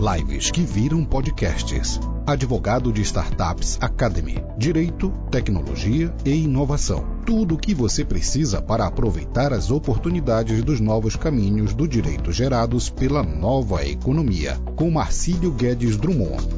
[0.00, 2.00] Lives que viram podcasts.
[2.26, 4.42] Advogado de Startups Academy.
[4.56, 7.20] Direito, tecnologia e inovação.
[7.26, 12.88] Tudo o que você precisa para aproveitar as oportunidades dos novos caminhos do direito gerados
[12.88, 14.56] pela nova economia.
[14.74, 16.48] Com Marcílio Guedes Drummond.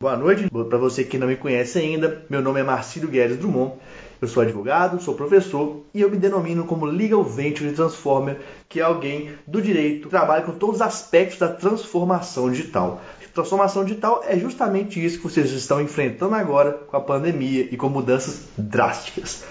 [0.00, 0.50] Boa noite.
[0.50, 3.74] Para você que não me conhece ainda, meu nome é Marcílio Guedes Drummond.
[4.22, 8.84] Eu sou advogado, sou professor e eu me denomino como Legal Venture Transformer, que é
[8.84, 13.02] alguém do direito que trabalha com todos os aspectos da transformação digital.
[13.34, 17.88] Transformação digital é justamente isso que vocês estão enfrentando agora com a pandemia e com
[17.88, 19.42] mudanças drásticas.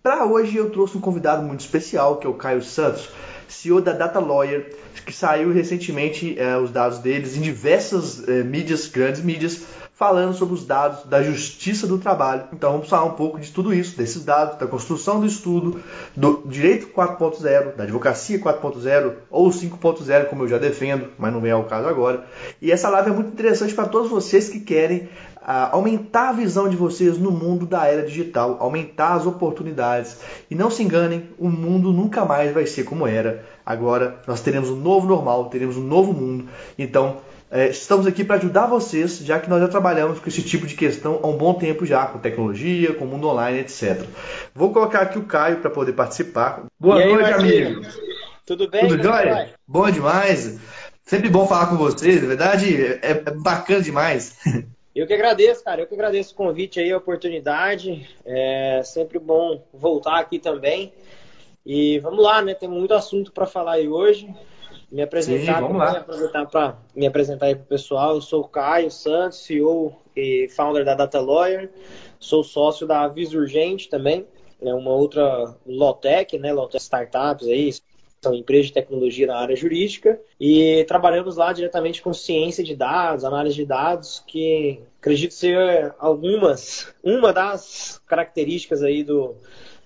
[0.00, 3.08] Para hoje eu trouxe um convidado muito especial, que é o Caio Santos,
[3.48, 4.72] CEO da Data Lawyer,
[5.04, 9.62] que saiu recentemente eh, os dados deles em diversas eh, mídias, grandes mídias,
[10.02, 12.46] falando sobre os dados da Justiça do Trabalho.
[12.52, 15.80] Então vamos falar um pouco de tudo isso, desses dados, da construção do estudo,
[16.16, 21.54] do direito 4.0, da advocacia 4.0 ou 5.0, como eu já defendo, mas não é
[21.54, 22.26] o caso agora.
[22.60, 25.02] E essa live é muito interessante para todos vocês que querem
[25.36, 30.16] uh, aumentar a visão de vocês no mundo da era digital, aumentar as oportunidades.
[30.50, 33.44] E não se enganem, o mundo nunca mais vai ser como era.
[33.64, 36.48] Agora nós teremos um novo normal, teremos um novo mundo.
[36.76, 37.18] Então,
[37.52, 40.74] é, estamos aqui para ajudar vocês, já que nós já trabalhamos com esse tipo de
[40.74, 44.06] questão há um bom tempo já, com tecnologia, com mundo online, etc.
[44.54, 46.64] Vou colocar aqui o Caio para poder participar.
[46.80, 47.82] Boa aí, noite, amigo.
[48.46, 48.88] Tudo bem?
[48.88, 49.52] Tudo jóia?
[49.68, 50.58] Bom demais.
[51.04, 54.34] Sempre bom falar com vocês, na verdade é, é bacana demais.
[54.96, 55.82] Eu que agradeço, cara.
[55.82, 58.08] Eu que agradeço o convite aí, a oportunidade.
[58.24, 60.92] É sempre bom voltar aqui também.
[61.64, 62.54] E vamos lá, né?
[62.54, 64.28] Tem muito assunto para falar aí hoje
[64.92, 65.90] me apresentar, Sim, vamos lá.
[65.92, 68.14] aproveitar para me apresentar aí para o pessoal.
[68.14, 71.70] Eu sou o Caio Santos, CEO e founder da Data Lawyer.
[72.20, 74.26] Sou sócio da Avis Urgente também,
[74.60, 76.52] é uma outra Lotec, né?
[76.52, 77.72] Lotec Startups aí,
[78.22, 83.24] são empresas de tecnologia na área jurídica e trabalhamos lá diretamente com ciência de dados,
[83.24, 89.34] análise de dados, que acredito ser algumas, uma das características aí do,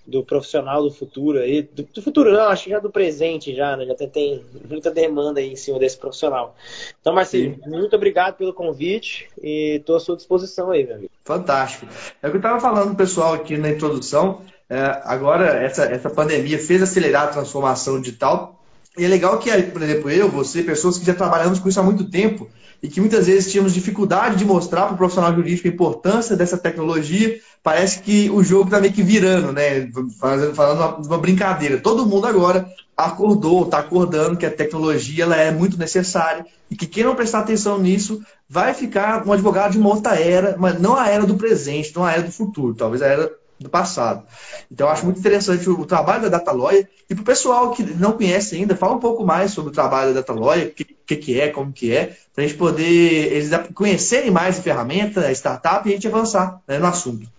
[0.07, 3.77] do profissional do futuro aí, do, do, futuro não, acho que já do presente já,
[3.77, 3.85] né?
[3.87, 6.55] Já tem, tem, muita demanda aí em cima desse profissional.
[7.01, 11.11] Então, Marcelo, muito obrigado pelo convite e estou à sua disposição aí, meu amigo.
[11.25, 11.87] Fantástico.
[12.23, 14.43] É o que eu estava falando, pessoal, aqui na introdução.
[14.71, 18.63] É, agora, essa, essa pandemia fez acelerar a transformação digital.
[18.97, 21.83] E é legal que, por exemplo, eu, você, pessoas que já trabalhamos com isso há
[21.83, 22.49] muito tempo,
[22.83, 26.59] e que muitas vezes tínhamos dificuldade de mostrar para o profissional jurídico a importância dessa
[26.59, 29.91] tecnologia, parece que o jogo está meio que virando, né?
[30.19, 31.79] Falando, falando uma, uma brincadeira.
[31.79, 36.87] Todo mundo agora acordou, está acordando que a tecnologia ela é muito necessária e que
[36.87, 40.97] quem não prestar atenção nisso vai ficar um advogado de uma outra era, mas não
[40.97, 44.25] a era do presente, não a era do futuro, talvez a era do passado.
[44.71, 46.89] Então, acho muito interessante o, o trabalho da Data Lawyer.
[47.09, 50.13] E para o pessoal que não conhece ainda, fala um pouco mais sobre o trabalho
[50.13, 53.33] da Data Lawyer, o que, que, que, é, como que é, para a gente poder
[53.33, 57.36] eles conhecerem mais a ferramenta, a startup e a gente avançar né, no assunto.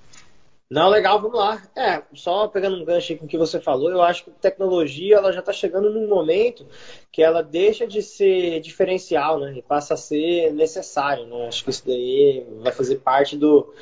[0.69, 1.63] Não, legal, vamos lá.
[1.77, 5.31] É, só pegando um gancho com o que você falou, eu acho que tecnologia ela
[5.31, 6.67] já está chegando num momento
[7.09, 9.53] que ela deixa de ser diferencial, né?
[9.57, 11.47] E passa a ser necessário, né?
[11.47, 13.73] Acho que isso daí vai fazer parte do,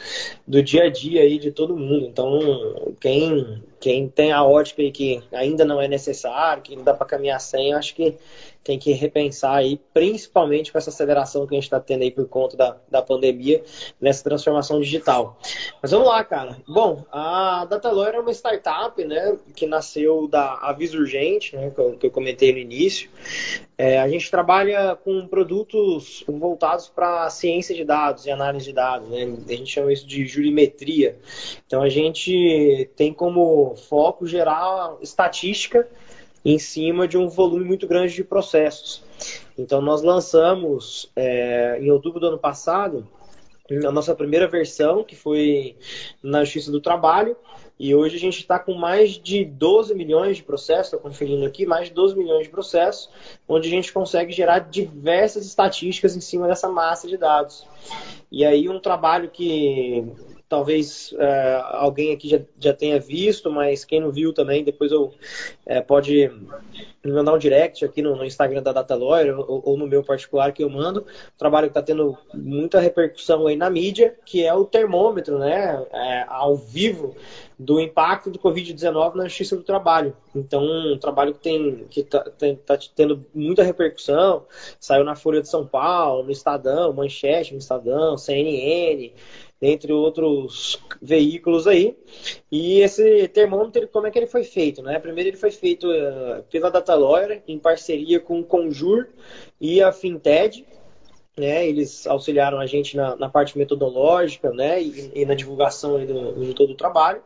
[0.45, 2.05] do dia a dia aí de todo mundo.
[2.05, 6.93] Então, quem, quem tem a ótica aí que ainda não é necessário, que não dá
[6.93, 8.15] para caminhar sem, acho que
[8.65, 12.27] tem que repensar aí, principalmente com essa aceleração que a gente está tendo aí por
[12.27, 13.63] conta da, da pandemia,
[14.01, 15.39] nessa transformação digital.
[15.79, 16.57] Mas vamos lá, cara.
[16.67, 21.95] Bom, a Datalawyer é uma startup, né, que nasceu da Aviso Urgente, né, que eu,
[21.95, 23.07] que eu comentei no início.
[23.77, 29.07] É, a gente trabalha com produtos voltados para ciência de dados e análise de dados,
[29.09, 29.23] né?
[29.47, 31.19] A gente chama isso de jurimetria.
[31.67, 35.87] Então a gente tem como foco gerar estatística
[36.45, 39.03] em cima de um volume muito grande de processos.
[39.57, 43.07] Então, nós lançamos é, em outubro do ano passado
[43.87, 45.75] a nossa primeira versão, que foi
[46.21, 47.35] na Justiça do Trabalho,
[47.79, 51.65] e hoje a gente está com mais de 12 milhões de processos, estou conferindo aqui,
[51.65, 53.09] mais de 12 milhões de processos,
[53.47, 57.65] onde a gente consegue gerar diversas estatísticas em cima dessa massa de dados.
[58.31, 60.05] E aí um trabalho que
[60.47, 65.13] talvez é, alguém aqui já, já tenha visto, mas quem não viu também, depois eu
[65.65, 66.31] é, pode
[67.03, 70.03] me mandar um direct aqui no, no Instagram da Data Lawyer ou, ou, no meu
[70.03, 71.01] particular que eu mando.
[71.01, 75.83] Um trabalho que está tendo muita repercussão aí na mídia, que é o termômetro, né,
[75.91, 77.15] é, ao vivo
[77.57, 80.15] do impacto do Covid-19 na justiça do trabalho.
[80.35, 82.23] Então, um trabalho que tem que está
[82.65, 84.43] tá tendo muita repercussão,
[84.79, 89.11] saiu na Folha de São Paulo, no Estadão, Manchete no Estadão, CNN,
[89.61, 91.97] entre outros veículos aí.
[92.51, 94.81] E esse termômetro, como é que ele foi feito?
[94.81, 94.99] Né?
[94.99, 99.07] Primeiro ele foi feito uh, pela DataLawyer, em parceria com o Conjur
[99.59, 100.65] e a Finted,
[101.37, 106.45] né, eles auxiliaram a gente na, na parte metodológica né, e, e na divulgação do,
[106.45, 107.21] de todo o trabalho.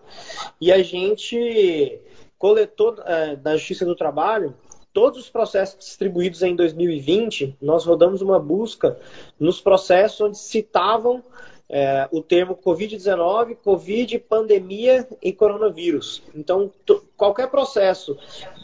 [0.60, 2.00] E a gente
[2.38, 4.56] coletou é, da Justiça do Trabalho
[4.92, 7.58] todos os processos distribuídos em 2020.
[7.62, 8.98] Nós rodamos uma busca
[9.40, 11.24] nos processos onde citavam
[11.69, 16.24] é, o termo Covid-19, Covid, pandemia e coronavírus.
[16.33, 16.71] Então,
[17.16, 18.18] qualquer processo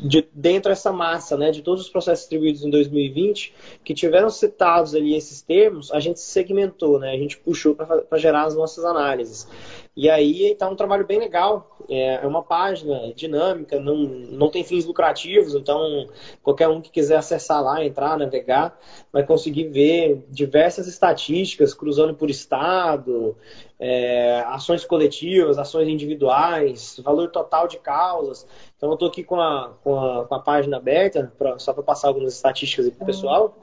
[0.04, 3.54] de, dentro dessa massa, né, de todos os processos distribuídos em 2020,
[3.84, 8.46] que tiveram citados ali esses termos, a gente segmentou, né, a gente puxou para gerar
[8.46, 9.48] as nossas análises.
[9.96, 11.78] E aí está um trabalho bem legal.
[11.88, 16.08] É, é uma página dinâmica, não, não tem fins lucrativos, então
[16.42, 18.78] qualquer um que quiser acessar lá, entrar, navegar,
[19.14, 23.38] vai conseguir ver diversas estatísticas cruzando por estado,
[23.80, 28.48] é, ações coletivas, ações individuais, valor total de causas.
[28.78, 31.82] Então eu estou aqui com a, com, a, com a página aberta, pra, só para
[31.82, 33.58] passar algumas estatísticas para o pessoal.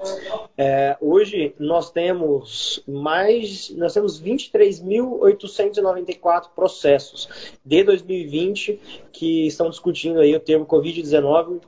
[0.56, 7.28] É, hoje nós temos mais, nós temos 23.894 processos
[7.64, 8.80] de 2020
[9.12, 11.60] que estão discutindo aí o termo Covid-19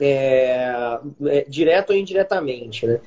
[0.00, 2.86] é, é, direto ou indiretamente.
[2.86, 3.00] Né?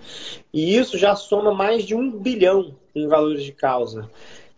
[0.54, 4.10] E isso já soma mais de um bilhão em valores de causa.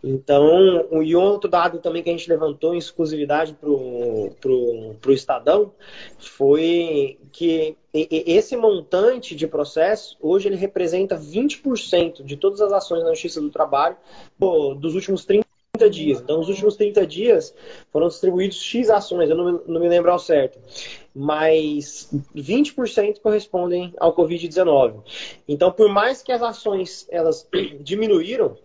[0.02, 5.72] Então, e outro dado também que a gente levantou em exclusividade para o Estadão
[6.18, 13.10] foi que esse montante de processo, hoje ele representa 20% de todas as ações na
[13.10, 13.96] Justiça do Trabalho
[14.38, 15.46] pô, dos últimos 30
[15.90, 16.20] dias.
[16.20, 17.54] Então, nos últimos 30 dias
[17.92, 20.58] foram distribuídos X ações, eu não, não me lembro ao certo,
[21.14, 25.02] mas 20% correspondem ao Covid-19.
[25.48, 27.48] Então, por mais que as ações elas
[27.80, 28.56] diminuíram,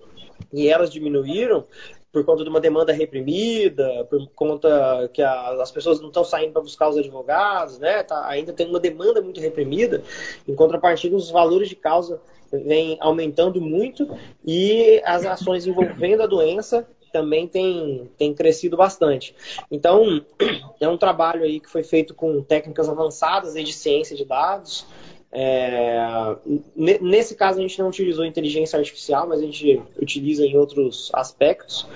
[0.52, 1.66] e elas diminuíram
[2.12, 6.54] por conta de uma demanda reprimida, por conta que a, as pessoas não estão saindo
[6.54, 8.04] para buscar os advogados, né?
[8.04, 10.04] Tá, ainda tem uma demanda muito reprimida.
[10.48, 14.08] Em contrapartida, os valores de causa vêm aumentando muito
[14.46, 19.36] e as ações envolvendo a doença também tem, tem crescido bastante.
[19.72, 20.24] Então,
[20.82, 24.86] é um trabalho aí que foi feito com técnicas avançadas de ciência de dados,
[25.36, 26.36] é,
[26.76, 31.88] nesse caso, a gente não utilizou inteligência artificial, mas a gente utiliza em outros aspectos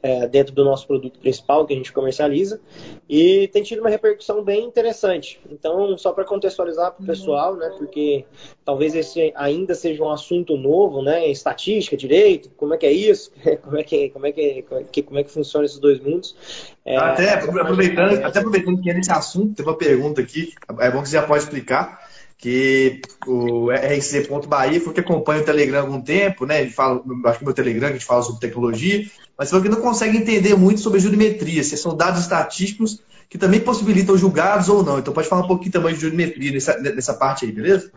[0.00, 2.60] é, dentro do nosso produto principal que a gente comercializa
[3.08, 5.40] e tem tido uma repercussão bem interessante.
[5.50, 8.24] Então, só para contextualizar para o pessoal, né, porque
[8.64, 13.32] talvez esse ainda seja um assunto novo, né, estatística, direito, como é que é isso,
[13.60, 15.98] como é que, como é que, como é que, como é que funciona esses dois
[15.98, 16.36] mundos.
[16.84, 21.02] É, até aproveitando, até aproveitando que é nesse assunto, tem uma pergunta aqui, é bom
[21.02, 22.07] que você já pode explicar
[22.38, 26.62] que o RC.bahia foi que acompanha o Telegram há algum tempo, né?
[26.62, 29.04] Ele fala, acho que meu Telegram a gente fala sobre tecnologia,
[29.36, 33.60] mas falou que não consegue entender muito sobre jurimetria, se são dados estatísticos que também
[33.60, 35.00] possibilitam julgados ou não.
[35.00, 37.90] Então pode falar um pouquinho também de jurimetria nessa, nessa parte aí, beleza?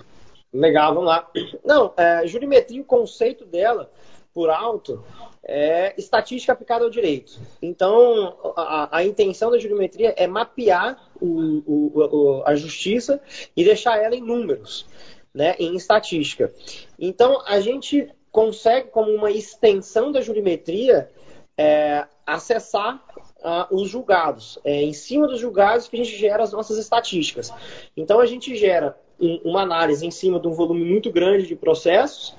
[0.52, 1.30] Legal, vamos lá.
[1.64, 3.90] Não, é, jurimetria, o conceito dela,
[4.34, 5.04] por alto,
[5.44, 7.40] é estatística aplicada ao direito.
[7.62, 13.22] Então, a, a intenção da jurimetria é mapear o, o, a justiça
[13.56, 14.86] e deixar ela em números,
[15.34, 16.54] né, em estatística.
[17.00, 21.10] Então, a gente consegue, como uma extensão da jurimetria,
[21.58, 23.04] é, acessar
[23.42, 24.58] uh, os julgados.
[24.64, 27.52] É em cima dos julgados que a gente gera as nossas estatísticas.
[27.96, 31.56] Então, a gente gera um, uma análise em cima de um volume muito grande de
[31.56, 32.36] processos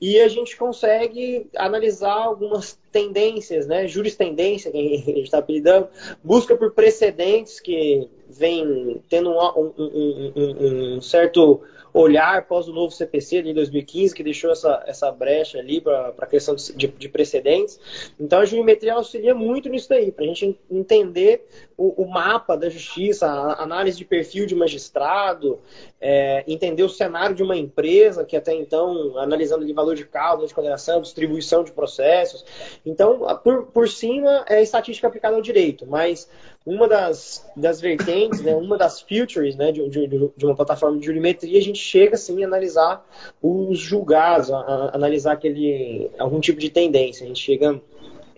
[0.00, 3.86] e a gente consegue analisar algumas tendências, né?
[3.86, 5.88] Jurisprudência, que a gente está apelidando,
[6.24, 11.60] busca por precedentes que vem tendo um, um, um, um certo
[11.92, 16.26] olhar após o novo CPC de 2015, que deixou essa, essa brecha ali para a
[16.26, 17.78] questão de, de, precedentes.
[18.18, 22.68] Então a geometria auxilia muito nisso daí, para a gente entender o, o, mapa da
[22.68, 25.58] justiça, a análise de perfil de magistrado,
[26.00, 30.46] é, entender o cenário de uma empresa, que até então, analisando de valor de causa,
[30.46, 32.44] de condenação, distribuição de processos.
[32.84, 36.28] Então, por, por cima, é estatística aplicada ao direito, mas
[36.64, 41.06] uma das, das vertentes, né, uma das features né, de, de, de, uma plataforma de
[41.06, 43.04] jurimetria, a gente chega assim a analisar
[43.42, 47.24] os julgados, a, a analisar aquele, algum tipo de tendência.
[47.24, 47.80] A gente chega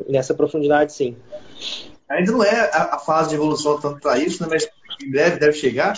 [0.09, 1.17] nessa profundidade, sim.
[2.09, 4.69] Ainda não é a, a fase de evolução tanto para isso, né, mas
[5.03, 5.95] em breve deve chegar.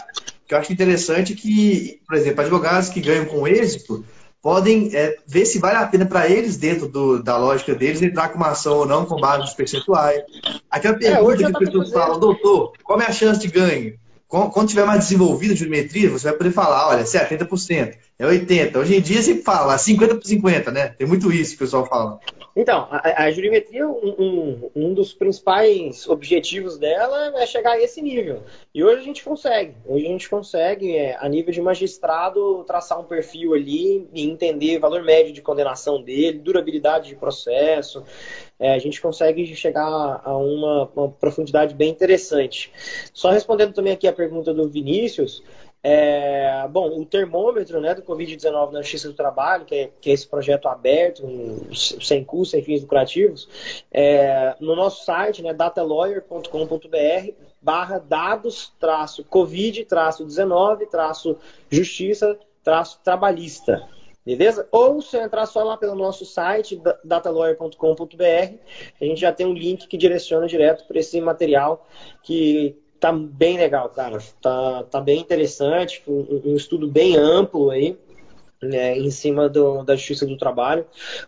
[0.47, 4.05] Que eu acho interessante que, por exemplo, advogados que ganham com êxito
[4.45, 8.29] podem é, ver se vale a pena para eles, dentro do, da lógica deles, entrar
[8.29, 10.23] com uma ação ou não com base nos percentuais.
[10.71, 13.95] Aquela é, pergunta é, que as pessoas falam, doutor, qual é a chance de ganho?
[14.29, 18.77] Quando tiver mais desenvolvida a geometria, você vai poder falar, olha, 70%, é 80%.
[18.77, 20.89] Hoje em dia você fala 50 por 50, né?
[20.89, 22.19] Tem muito isso que o pessoal fala.
[22.57, 28.01] Então, a, a jurimetria, um, um, um, dos principais objetivos dela é chegar a esse
[28.01, 28.45] nível.
[28.73, 29.75] E hoje a gente consegue.
[29.85, 34.79] Hoje a gente consegue, é, a nível de magistrado, traçar um perfil ali e entender
[34.79, 38.05] valor médio de condenação dele, durabilidade de processo,
[38.59, 42.73] é, a gente consegue chegar a uma, uma, profundidade bem interessante.
[43.13, 45.43] Só respondendo também aqui a pergunta do Vinícius,
[45.87, 50.15] é, bom, o termômetro né, do Covid-19 na Justiça do Trabalho, que é, que é,
[50.15, 51.23] esse projeto aberto,
[51.75, 53.47] sem custo, sem fins lucrativos,
[53.93, 61.37] é, no nosso site, né, datalawyer.com.br, barra dados, traço, Covid, traço 19, traço
[61.71, 63.87] justiça, traço trabalhista.
[64.25, 64.67] Beleza?
[64.73, 68.55] Ou se entrar só lá pelo nosso site, datalawyer.com.br,
[68.99, 71.87] a gente já tem um link que direciona direto para esse material
[72.23, 72.75] que
[73.05, 74.19] tá bem legal, cara.
[74.41, 77.99] Tá, tá bem interessante, um, um estudo bem amplo aí.
[78.63, 80.87] Né, em cima do, da justiça do trabalho,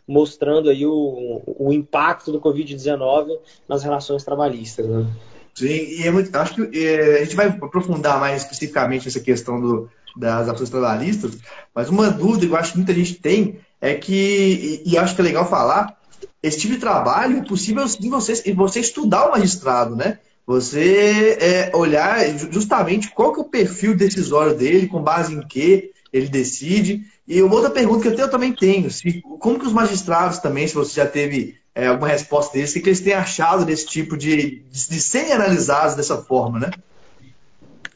[0.09, 3.29] mostrando aí o, o impacto do Covid-19
[3.69, 4.87] nas relações trabalhistas.
[4.87, 5.07] Né?
[5.55, 9.61] Sim, e é muito, acho que é, a gente vai aprofundar mais especificamente nessa questão
[9.61, 11.37] do, das ações trabalhistas,
[11.75, 15.15] mas uma dúvida que eu acho que muita gente tem é que, e, e acho
[15.15, 15.95] que é legal falar,
[16.43, 20.21] esse tipo de trabalho é possível sim você, você estudar o magistrado, né?
[20.47, 22.21] Você é, olhar
[22.53, 27.05] justamente qual que é o perfil decisório dele, com base em que ele decide.
[27.27, 30.69] E uma outra pergunta que eu, eu também tenho, se, como que os magistrados também,
[30.69, 34.17] se você já teve é, alguma resposta deles, o que eles têm achado desse tipo
[34.17, 36.71] de, de, de serem analisados dessa forma, né?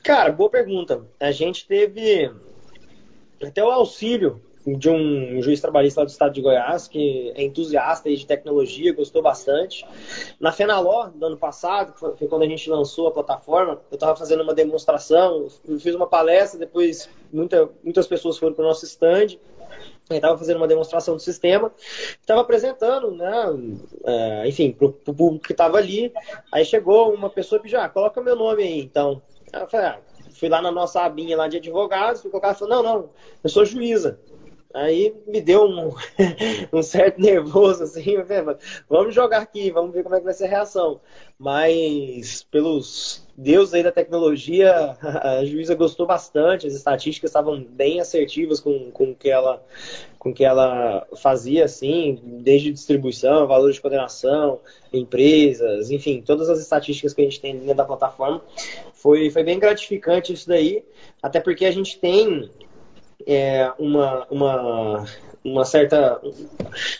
[0.02, 1.02] Cara, boa pergunta.
[1.21, 2.33] A gente teve
[3.40, 4.40] até o auxílio
[4.76, 9.22] de um juiz trabalhista lá do estado de Goiás, que é entusiasta de tecnologia, gostou
[9.22, 9.86] bastante.
[10.38, 14.16] Na Fenaló, do ano passado, que foi quando a gente lançou a plataforma, eu estava
[14.16, 15.48] fazendo uma demonstração,
[15.78, 19.38] fiz uma palestra, depois muita, muitas pessoas foram para o nosso stand,
[20.10, 21.72] estava fazendo uma demonstração do sistema,
[22.20, 23.32] estava apresentando, né,
[24.04, 26.12] é, enfim, para o público que estava ali.
[26.52, 29.22] Aí chegou uma pessoa e pediu, ah, coloca meu nome aí, então.
[29.52, 30.00] Eu falei, ah,
[30.32, 33.10] fui lá na nossa abinha lá de advogados, fui colocar falou, não, não,
[33.42, 34.18] eu sou juíza.
[34.72, 35.92] Aí me deu um,
[36.72, 38.14] um certo nervoso, assim,
[38.88, 41.00] vamos jogar aqui, vamos ver como é que vai ser a reação.
[41.36, 48.60] Mas, pelos deuses aí da tecnologia, a juíza gostou bastante, as estatísticas estavam bem assertivas
[48.60, 49.62] com, com que ela
[50.20, 54.60] com que ela fazia, assim, desde distribuição, valor de condenação,
[54.92, 58.42] empresas, enfim, todas as estatísticas que a gente tem dentro da plataforma.
[58.92, 60.84] Foi, foi bem gratificante isso daí,
[61.22, 62.50] até porque a gente tem
[63.26, 65.04] é, uma, uma,
[65.44, 66.20] uma certa.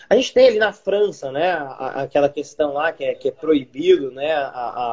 [0.09, 4.11] A gente tem ali na França, né, aquela questão lá que é, que é proibido,
[4.11, 4.49] né, a,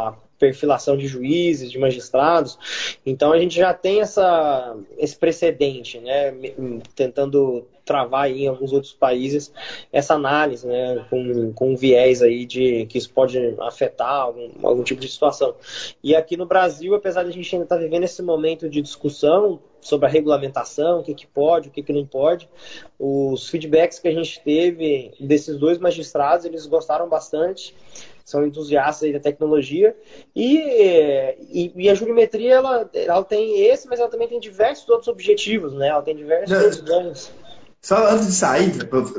[0.09, 2.57] a perfilação de juízes, de magistrados.
[3.05, 6.33] Então a gente já tem essa, esse precedente, né,
[6.95, 9.51] tentando travar em alguns outros países
[9.91, 14.83] essa análise, né, com, com um viés aí de que isso pode afetar algum, algum
[14.83, 15.55] tipo de situação.
[16.03, 18.81] E aqui no Brasil, apesar de a gente ainda estar tá vivendo esse momento de
[18.81, 22.49] discussão sobre a regulamentação, o que, que pode, o que, que não pode,
[22.99, 27.73] os feedbacks que a gente teve desses dois magistrados, eles gostaram bastante
[28.27, 29.95] são entusiastas da tecnologia.
[30.35, 30.57] E,
[31.49, 35.71] e, e, a jurimetria, ela, ela tem esse, mas ela também tem diversos outros objetivos,
[35.73, 35.87] né?
[35.87, 37.31] Ela tem diversos outros ganhos.
[37.81, 38.73] Só antes de sair,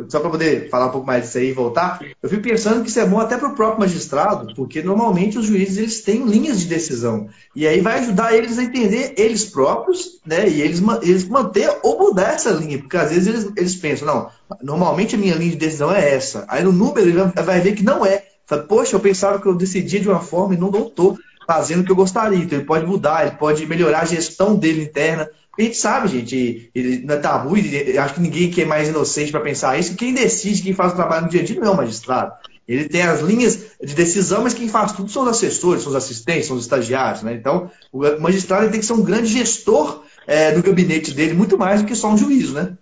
[0.09, 2.91] só para poder falar um pouco mais disso aí e voltar, eu fico pensando que
[2.91, 6.61] isso é bom até para o próprio magistrado, porque normalmente os juízes eles têm linhas
[6.61, 7.29] de decisão.
[7.55, 10.49] E aí vai ajudar eles a entender eles próprios, né?
[10.49, 14.31] E eles, eles manter ou mudar essa linha, porque às vezes eles, eles pensam, não,
[14.63, 16.45] normalmente a minha linha de decisão é essa.
[16.49, 18.25] Aí no número ele vai ver que não é.
[18.45, 21.85] Fala, Poxa, eu pensava que eu decidia de uma forma e não estou fazendo o
[21.85, 22.39] que eu gostaria.
[22.39, 25.31] Então ele pode mudar, ele pode melhorar a gestão dele interna.
[25.59, 29.33] A gente sabe, gente, ele não é tabu, acho que ninguém que é mais inocente
[29.33, 29.97] para pensar isso.
[29.97, 32.33] Quem decide, quem faz o trabalho no dia a dia não é o magistrado.
[32.69, 35.97] Ele tem as linhas de decisão, mas quem faz tudo são os assessores, são os
[35.97, 37.23] assistentes, são os estagiários.
[37.23, 37.35] Né?
[37.35, 41.81] Então, o magistrado tem que ser um grande gestor é, do gabinete dele, muito mais
[41.81, 42.77] do que só um juízo, né?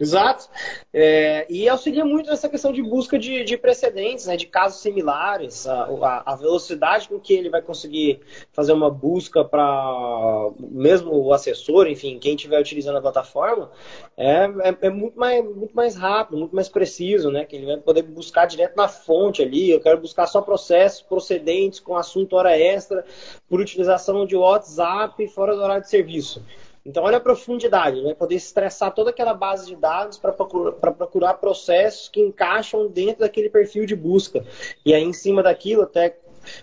[0.00, 0.48] Exato.
[0.92, 5.66] É, e auxilia muito nessa questão de busca de, de precedentes, né, de casos similares,
[5.66, 8.20] a, a, a, velocidade com que ele vai conseguir
[8.52, 13.72] fazer uma busca para mesmo o assessor, enfim, quem estiver utilizando a plataforma,
[14.16, 17.44] é, é, é, muito, mais, muito mais rápido, muito mais preciso, né?
[17.44, 19.70] Que ele vai poder buscar direto na fonte ali.
[19.70, 23.04] Eu quero buscar só processos procedentes com assunto hora extra
[23.48, 26.44] por utilização de WhatsApp fora do horário de serviço.
[26.88, 31.34] Então, olha a profundidade, vai poder estressar toda aquela base de dados para procurar, procurar
[31.34, 34.42] processos que encaixam dentro daquele perfil de busca.
[34.86, 36.16] E aí, em cima daquilo, até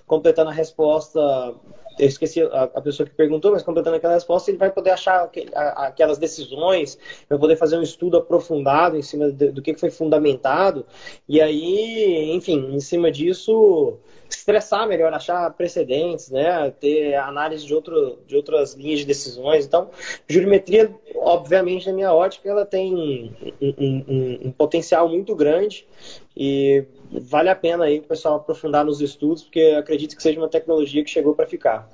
[0.08, 1.22] completando a resposta
[1.98, 5.30] eu esqueci a, a, pessoa que perguntou, mas completando aquela resposta, ele vai poder achar
[5.75, 6.98] aquelas decisões,
[7.30, 10.86] vai poder fazer um estudo aprofundado em cima do que foi fundamentado,
[11.28, 13.98] e aí, enfim, em cima disso,
[14.30, 16.72] estressar melhor, achar precedentes, né?
[16.72, 19.66] ter análise de, outro, de outras linhas de decisões.
[19.66, 19.90] Então,
[20.28, 25.88] jurimetria, obviamente, na minha ótica, ela tem um, um, um, um potencial muito grande
[26.36, 26.84] e
[27.22, 31.03] vale a pena aí o pessoal aprofundar nos estudos, porque acredito que seja uma tecnologia
[31.03, 31.89] que chegou para ficar.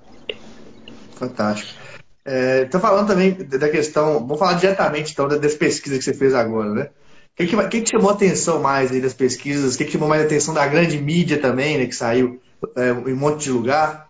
[1.15, 1.79] Fantástico.
[2.25, 6.33] Estou é, falando também da questão, vamos falar diretamente então das pesquisas que você fez
[6.33, 6.89] agora, né?
[7.33, 9.73] O que, que, que, chamou a atenção mais aí das pesquisas?
[9.73, 11.85] O que, que chamou mais a atenção da grande mídia também, né?
[11.85, 12.39] Que saiu
[12.75, 14.09] é, em um monte de lugar?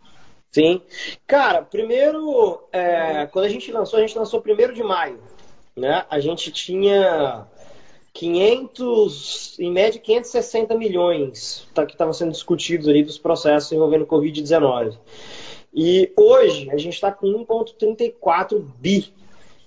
[0.52, 0.82] Sim.
[1.26, 5.20] Cara, primeiro, é, quando a gente lançou, a gente lançou primeiro de maio.
[5.78, 6.04] Né?
[6.10, 7.46] A gente tinha
[8.14, 14.98] 500, em média 560 milhões tá, que estavam sendo discutidos ali dos processos envolvendo Covid-19.
[15.74, 19.14] E hoje a gente está com 1,34 bi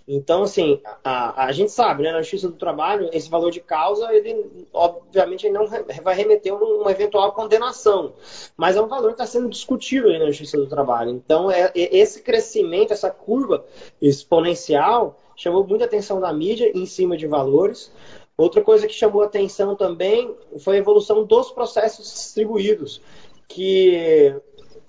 [0.06, 4.12] então, assim, a, a gente sabe, né, na Justiça do Trabalho, esse valor de causa,
[4.12, 8.12] ele, obviamente, ele não vai remeter a uma eventual condenação,
[8.54, 11.10] mas é um valor que está sendo discutido na Justiça do Trabalho.
[11.10, 13.64] Então, é, é, esse crescimento, essa curva
[14.00, 17.90] exponencial, chamou muita atenção da mídia em cima de valores.
[18.36, 23.00] Outra coisa que chamou atenção também foi a evolução dos processos distribuídos,
[23.46, 24.34] que,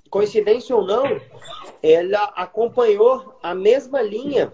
[0.10, 1.22] coincidência ou não,
[1.84, 4.52] ela acompanhou a mesma linha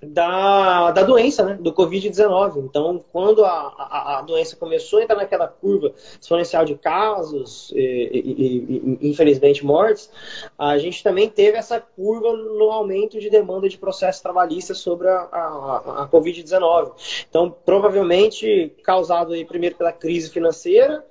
[0.00, 2.58] da, da doença, né, do Covid-19.
[2.58, 7.80] Então, quando a, a, a, doença começou a entrar naquela curva exponencial de casos e,
[7.80, 10.10] e, e, infelizmente, mortes,
[10.56, 15.18] a gente também teve essa curva no aumento de demanda de processos trabalhistas sobre a,
[15.32, 16.92] a, a Covid-19.
[17.28, 21.04] Então, provavelmente causado aí, primeiro pela crise financeira,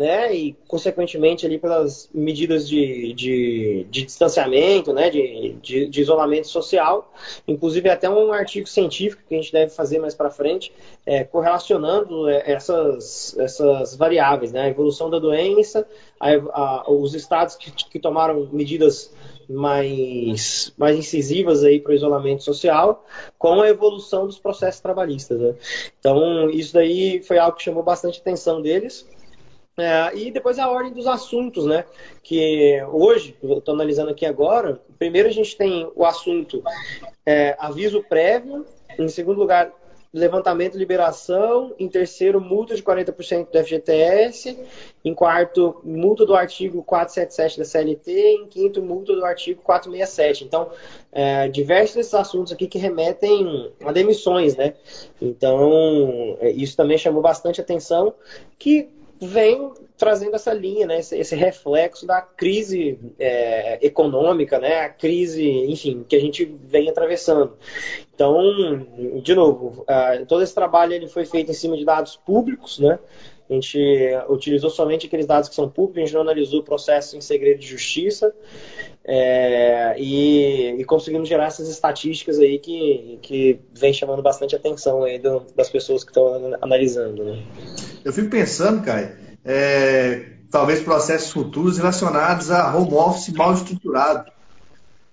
[0.00, 6.48] né, e consequentemente ali pelas medidas de, de, de distanciamento, né, de, de, de isolamento
[6.48, 7.12] social,
[7.46, 10.72] inclusive até um artigo científico que a gente deve fazer mais para frente,
[11.04, 14.62] é, correlacionando é, essas, essas variáveis, né?
[14.62, 15.86] a evolução da doença,
[16.18, 19.12] a, a, os estados que, que tomaram medidas
[19.50, 23.04] mais, mais incisivas aí para o isolamento social,
[23.38, 25.38] com a evolução dos processos trabalhistas.
[25.38, 25.54] Né?
[25.98, 29.06] Então, isso daí foi algo que chamou bastante atenção deles.
[29.80, 31.84] É, e depois a ordem dos assuntos, né?
[32.22, 36.62] Que hoje, estou analisando aqui agora, primeiro a gente tem o assunto
[37.24, 38.66] é, aviso prévio,
[38.98, 39.72] em segundo lugar,
[40.12, 44.58] levantamento e liberação, em terceiro, multa de 40% do FGTS,
[45.04, 50.44] em quarto, multa do artigo 477 da CLT, em quinto, multa do artigo 467.
[50.44, 50.68] Então,
[51.12, 54.74] é, diversos desses assuntos aqui que remetem a demissões, né?
[55.22, 58.12] Então, é, isso também chamou bastante atenção,
[58.58, 58.88] que
[59.20, 65.46] vem trazendo essa linha, né, esse, esse reflexo da crise é, econômica, né, a crise,
[65.46, 67.52] enfim, que a gente vem atravessando.
[68.14, 68.86] Então,
[69.22, 72.98] de novo, uh, todo esse trabalho ele foi feito em cima de dados públicos, né,
[73.48, 73.78] a gente
[74.28, 77.58] utilizou somente aqueles dados que são públicos, a gente não analisou o processo em segredo
[77.58, 78.32] de justiça
[79.04, 85.18] é, e, e, conseguimos gerar essas estatísticas aí que, que vem chamando bastante atenção aí
[85.18, 87.24] do, das pessoas que estão analisando.
[87.24, 87.42] Né?
[88.04, 89.10] Eu fico pensando, Caio,
[89.44, 94.30] é, talvez processos futuros relacionados a home office mal estruturado.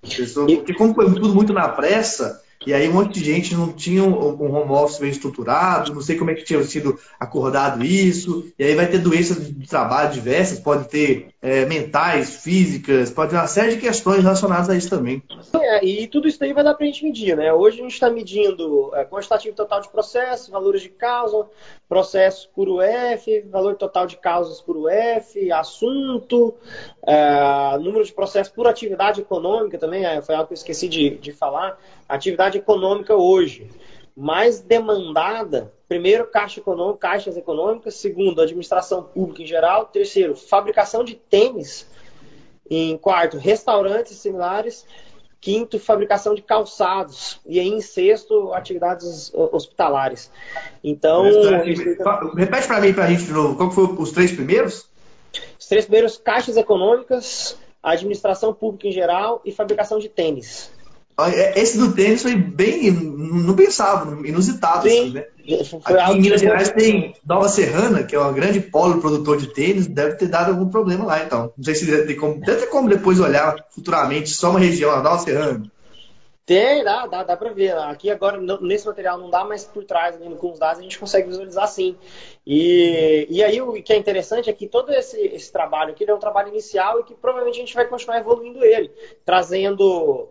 [0.00, 4.04] Porque como foi tudo muito na pressa, e aí um monte de gente não tinha
[4.04, 8.64] um home office bem estruturado, não sei como é que tinha sido acordado isso, e
[8.64, 13.46] aí vai ter doenças de trabalho diversas, pode ter é, mentais, físicas, pode ter uma
[13.46, 15.22] série de questões relacionadas a isso também.
[15.54, 17.50] É, e tudo isso aí vai dar para a gente medir, né?
[17.54, 21.46] Hoje a gente está medindo é, quantitativo total de processo, valores de causa,
[21.88, 26.54] processo por UF, valor total de causas por UF, assunto,
[27.06, 31.16] é, número de processos por atividade econômica também, é, foi algo que eu esqueci de,
[31.16, 31.78] de falar.
[32.08, 33.68] Atividade econômica hoje
[34.18, 41.14] mais demandada, primeiro, caixa econômica, caixas econômicas, segundo, administração pública em geral, terceiro, fabricação de
[41.14, 41.88] tênis,
[42.68, 44.84] em quarto, restaurantes similares,
[45.40, 50.32] quinto, fabricação de calçados, e em sexto, atividades hospitalares.
[50.82, 51.22] Então.
[52.36, 54.88] Repete para mim, para a gente de novo, qual foram os três primeiros?
[55.56, 60.76] Os três primeiros, caixas econômicas, administração pública em geral e fabricação de tênis.
[61.20, 62.92] É, esse do tênis foi bem.
[62.92, 65.00] Não pensava, inusitado, Sim.
[65.00, 65.24] assim, né?
[65.84, 69.86] Aqui em Minas Gerais tem Nova Serrana, que é um grande polo produtor de tênis,
[69.86, 71.52] deve ter dado algum problema lá, então.
[71.56, 74.92] Não sei se deve ter como, deve ter como depois olhar futuramente só uma região,
[74.92, 75.62] a Nova Serrana.
[76.46, 77.76] Tem, dá, dá, dá para ver.
[77.76, 81.28] Aqui agora, nesse material não dá, mas por trás, com os dados, a gente consegue
[81.28, 81.96] visualizar sim.
[82.46, 86.14] E, e aí o que é interessante é que todo esse, esse trabalho aqui é
[86.14, 88.90] um trabalho inicial e que provavelmente a gente vai continuar evoluindo ele,
[89.26, 90.28] trazendo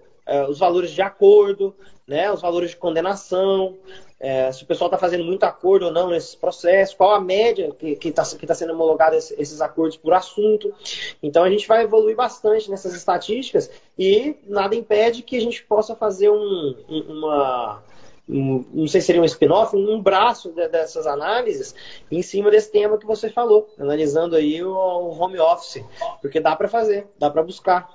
[0.49, 1.75] os valores de acordo,
[2.07, 3.75] né, os valores de condenação,
[4.19, 7.71] é, se o pessoal está fazendo muito acordo ou não nesses processos, qual a média
[7.71, 10.73] que está tá sendo homologada esses acordos por assunto.
[11.21, 15.95] Então a gente vai evoluir bastante nessas estatísticas e nada impede que a gente possa
[15.95, 17.83] fazer um, uma.
[18.29, 21.73] Um, não sei se seria um spin-off, um braço de, dessas análises
[22.11, 25.81] em cima desse tema que você falou, analisando aí o, o home office,
[26.21, 27.87] porque dá para fazer, dá para buscar.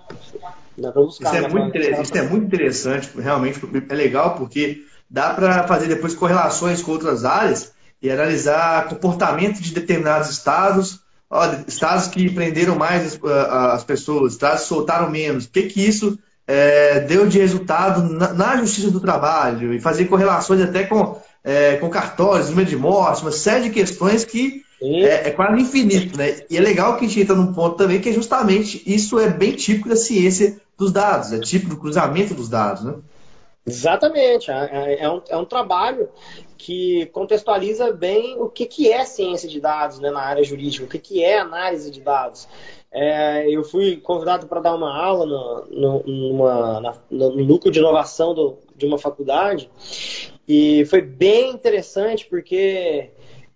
[0.76, 1.34] Buscar.
[1.34, 6.14] Isso é, muito isso é muito interessante, realmente é legal porque dá para fazer depois
[6.14, 13.14] correlações com outras áreas e analisar comportamento de determinados estados, ó, estados que prenderam mais
[13.14, 13.20] as,
[13.74, 18.32] as, pessoas, estados que soltaram menos, o que, que isso é, deu de resultado na,
[18.32, 23.22] na, justiça do trabalho, e fazer correlações até com, é, com cartórios, número de mortes,
[23.22, 26.40] uma série de questões que é, é, quase infinito, né?
[26.50, 29.30] E é legal que a gente entra num ponto também que é justamente isso é
[29.30, 32.94] bem típico da ciência dos dados, é típico do cruzamento dos dados, né?
[33.64, 34.50] Exatamente.
[34.50, 36.08] É, é, é, um, é um trabalho
[36.58, 40.88] que contextualiza bem o que, que é ciência de dados né, na área jurídica, o
[40.88, 42.48] que, que é análise de dados.
[42.90, 47.78] É, eu fui convidado para dar uma aula no, no, numa, na, no núcleo de
[47.78, 49.70] inovação do, de uma faculdade
[50.46, 53.10] e foi bem interessante porque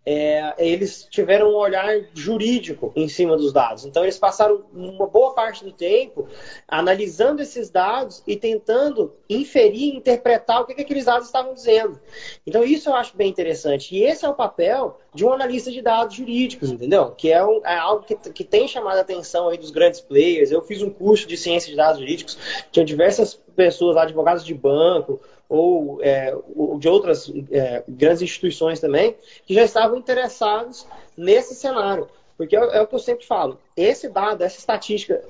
[0.07, 3.85] é, eles tiveram um olhar jurídico em cima dos dados.
[3.85, 6.29] Então, eles passaram uma boa parte do tempo
[6.69, 12.01] analisando esses dados e tentando inferir, interpretar o que, que aqueles dados estavam dizendo.
[12.47, 13.97] Então, isso eu acho bem interessante.
[13.97, 17.11] E esse é o papel de um analista de dados jurídicos, entendeu?
[17.11, 20.53] Que é, um, é algo que, que, tem chamado a atenção aí dos grandes players.
[20.53, 22.39] Eu fiz um curso de ciência de dados jurídicos,
[22.71, 26.35] tinha diversas pessoas, advogados de banco, ou é,
[26.79, 32.09] de outras é, grandes instituições também, que já estavam interessados nesse cenário.
[32.37, 35.23] Porque é, é, o que eu sempre falo: esse dado, essa estatística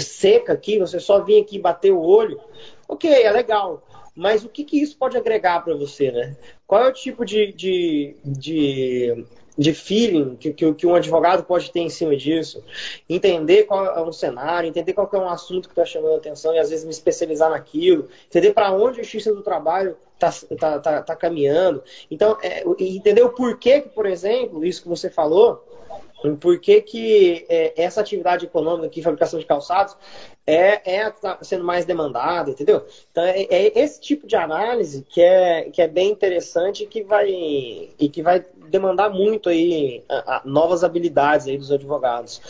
[0.00, 2.40] seca aqui, você só vir aqui bater o olho,
[2.88, 3.82] ok, é legal.
[4.14, 6.36] Mas o que, que isso pode agregar para você, né?
[6.66, 11.70] Qual é o tipo de, de, de de feeling que, que, que, um advogado pode
[11.70, 12.62] ter em cima disso,
[13.08, 16.54] entender qual é um cenário, entender qual é um assunto que está chamando a atenção
[16.54, 20.78] e às vezes me especializar naquilo, entender para onde a justiça do trabalho está tá,
[20.78, 21.82] tá, tá, caminhando.
[22.10, 25.64] Então, é, entender o porquê que, por exemplo, isso que você falou,
[26.40, 29.94] por que, que é, essa atividade econômica aqui, fabricação de calçados,
[30.46, 32.84] é, é tá sendo mais demandada, entendeu?
[33.10, 37.02] Então é, é, esse tipo de análise que é, que é bem interessante e que
[37.02, 42.40] vai, e que vai demandar muito aí a, a novas habilidades aí dos advogados.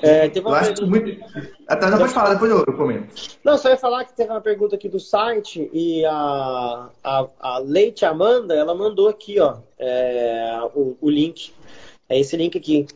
[0.00, 0.86] É, teve uma eu pergunta...
[0.86, 1.24] muito...
[1.68, 3.14] Até não pode falar, depois eu, eu comento.
[3.44, 7.58] Não, só ia falar que teve uma pergunta aqui do site e a, a, a
[7.58, 11.52] Leite Amanda, ela mandou aqui, ó, é, o, o link.
[12.10, 12.86] É esse link aqui.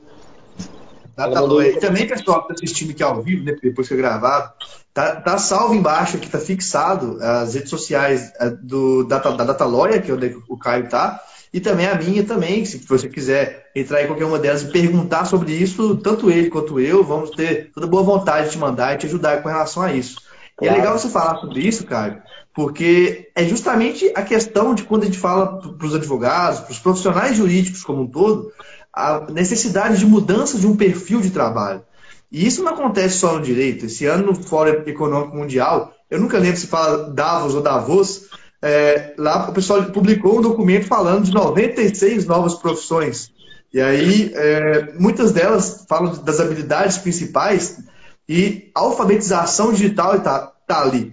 [1.16, 1.70] Dataloia.
[1.70, 4.53] E também, pessoal que está assistindo aqui ao vivo, né, depois que é gravado,
[4.92, 10.00] tá, tá salvo embaixo aqui, tá fixado as redes sociais é, do, da, da Dataloia,
[10.00, 11.20] que é onde o Caio tá,
[11.53, 15.24] e também a minha também, se você quiser entrar em qualquer uma delas e perguntar
[15.24, 18.98] sobre isso, tanto ele quanto eu, vamos ter toda boa vontade de te mandar e
[18.98, 20.20] te ajudar com relação a isso.
[20.57, 20.74] Claro.
[20.74, 22.20] E é legal você falar sobre isso, Caio,
[22.53, 26.79] porque é justamente a questão de quando a gente fala para os advogados, para os
[26.81, 28.50] profissionais jurídicos como um todo,
[28.94, 31.83] a necessidade de mudança de um perfil de trabalho.
[32.30, 33.87] E isso não acontece só no direito.
[33.87, 38.28] Esse ano, no Fórum Econômico Mundial, eu nunca lembro se fala Davos ou Davos,
[38.62, 43.30] é, lá o pessoal publicou um documento falando de 96 novas profissões.
[43.72, 47.78] E aí, é, muitas delas falam das habilidades principais
[48.28, 51.12] e alfabetização digital está tá ali.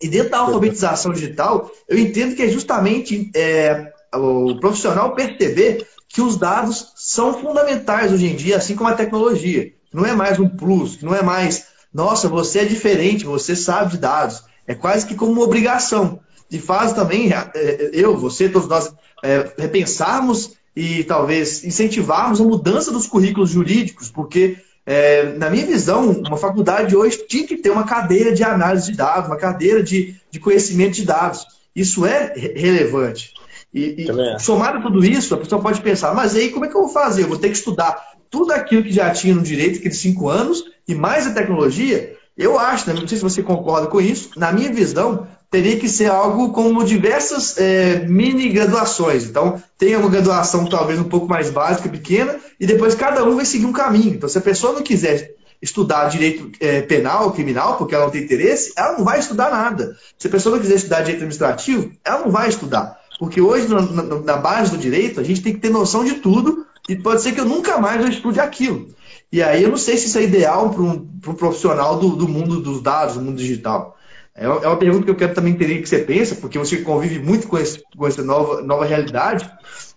[0.00, 6.22] E dentro da alfabetização digital, eu entendo que é justamente é, o profissional perceber que
[6.22, 9.72] os dados são fundamentais hoje em dia, assim como a tecnologia.
[9.92, 13.98] Não é mais um plus, não é mais, nossa, você é diferente, você sabe de
[13.98, 14.42] dados.
[14.66, 16.20] É quase que como uma obrigação.
[16.50, 18.92] E faz também, é, é, eu, você, todos nós,
[19.22, 26.22] é, repensarmos e talvez incentivarmos a mudança dos currículos jurídicos, porque, é, na minha visão,
[26.26, 30.16] uma faculdade hoje tinha que ter uma cadeira de análise de dados, uma cadeira de,
[30.30, 31.46] de conhecimento de dados.
[31.74, 33.34] Isso é relevante.
[33.72, 36.74] E, e somado a tudo isso, a pessoa pode pensar, mas aí como é que
[36.74, 37.24] eu vou fazer?
[37.24, 40.64] Eu vou ter que estudar tudo aquilo que já tinha no direito, aqueles cinco anos,
[40.86, 42.16] e mais a tecnologia?
[42.36, 42.98] Eu acho, né?
[42.98, 46.84] não sei se você concorda com isso, na minha visão, teria que ser algo como
[46.84, 49.24] diversas é, mini graduações.
[49.24, 53.44] Então, tem uma graduação talvez um pouco mais básica, pequena, e depois cada um vai
[53.44, 54.14] seguir um caminho.
[54.14, 58.22] Então, se a pessoa não quiser estudar direito é, penal, criminal, porque ela não tem
[58.22, 59.96] interesse, ela não vai estudar nada.
[60.16, 62.97] Se a pessoa não quiser estudar direito administrativo, ela não vai estudar.
[63.18, 66.14] Porque hoje, na, na, na base do direito, a gente tem que ter noção de
[66.14, 68.88] tudo e pode ser que eu nunca mais eu estude aquilo.
[69.30, 72.28] E aí eu não sei se isso é ideal para um, um, profissional do, do,
[72.28, 73.96] mundo dos dados, do mundo digital.
[74.34, 77.18] É, é uma pergunta que eu quero também entender que você pensa, porque você convive
[77.18, 79.50] muito com, esse, com essa nova, nova realidade.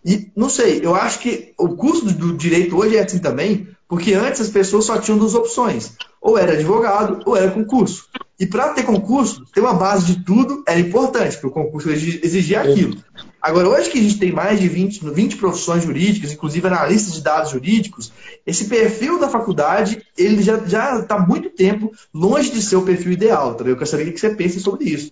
[0.03, 4.13] E não sei, eu acho que o do, do direito hoje é assim também, porque
[4.13, 8.05] antes as pessoas só tinham duas opções: ou era advogado ou era concurso.
[8.39, 12.62] E para ter concurso, ter uma base de tudo era importante, porque o concurso exigia
[12.62, 12.97] aquilo.
[13.41, 17.21] Agora, hoje que a gente tem mais de 20, 20 profissões jurídicas, inclusive analistas de
[17.21, 18.12] dados jurídicos,
[18.45, 23.56] esse perfil da faculdade ele já está muito tempo longe de ser o perfil ideal.
[23.56, 23.63] Tá?
[23.63, 25.12] Eu quero saber o que você pensa sobre isso.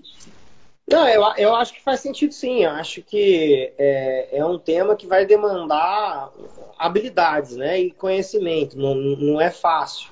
[0.88, 2.64] Não, eu, eu acho que faz sentido sim.
[2.64, 6.30] Eu acho que é, é um tema que vai demandar
[6.78, 8.78] habilidades né, e conhecimento.
[8.78, 10.10] Não, não é fácil.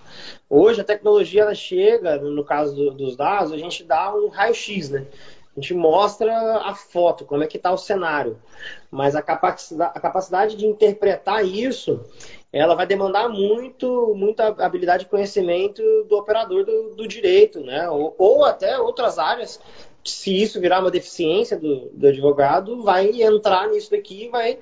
[0.50, 4.90] Hoje a tecnologia ela chega, no caso do, dos dados, a gente dá um raio-x,
[4.90, 5.06] né?
[5.58, 8.38] A gente mostra a foto, como é que está o cenário.
[8.92, 12.00] Mas a capacidade, a capacidade de interpretar isso,
[12.54, 17.90] ela vai demandar muito, muita habilidade e conhecimento do operador do, do direito, né?
[17.90, 19.60] Ou, ou, até outras áreas.
[20.06, 24.60] Se isso virar uma deficiência do, do advogado, vai entrar nisso daqui e vai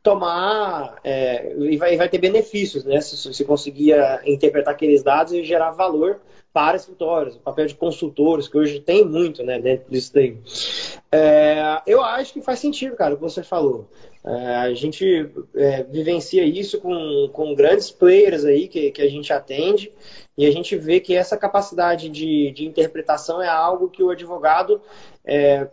[0.00, 3.00] tomar é, e, vai, vai ter benefícios, né?
[3.00, 6.20] Se, se conseguir interpretar aqueles dados e gerar valor
[6.56, 10.38] para escritórios, o papel de consultores, que hoje tem muito né, dentro disso daí.
[11.12, 13.86] É, eu acho que faz sentido, cara, o que você falou.
[14.24, 19.30] É, a gente é, vivencia isso com, com grandes players aí que, que a gente
[19.34, 19.92] atende
[20.34, 24.80] e a gente vê que essa capacidade de, de interpretação é algo que o advogado
[25.26, 25.66] é,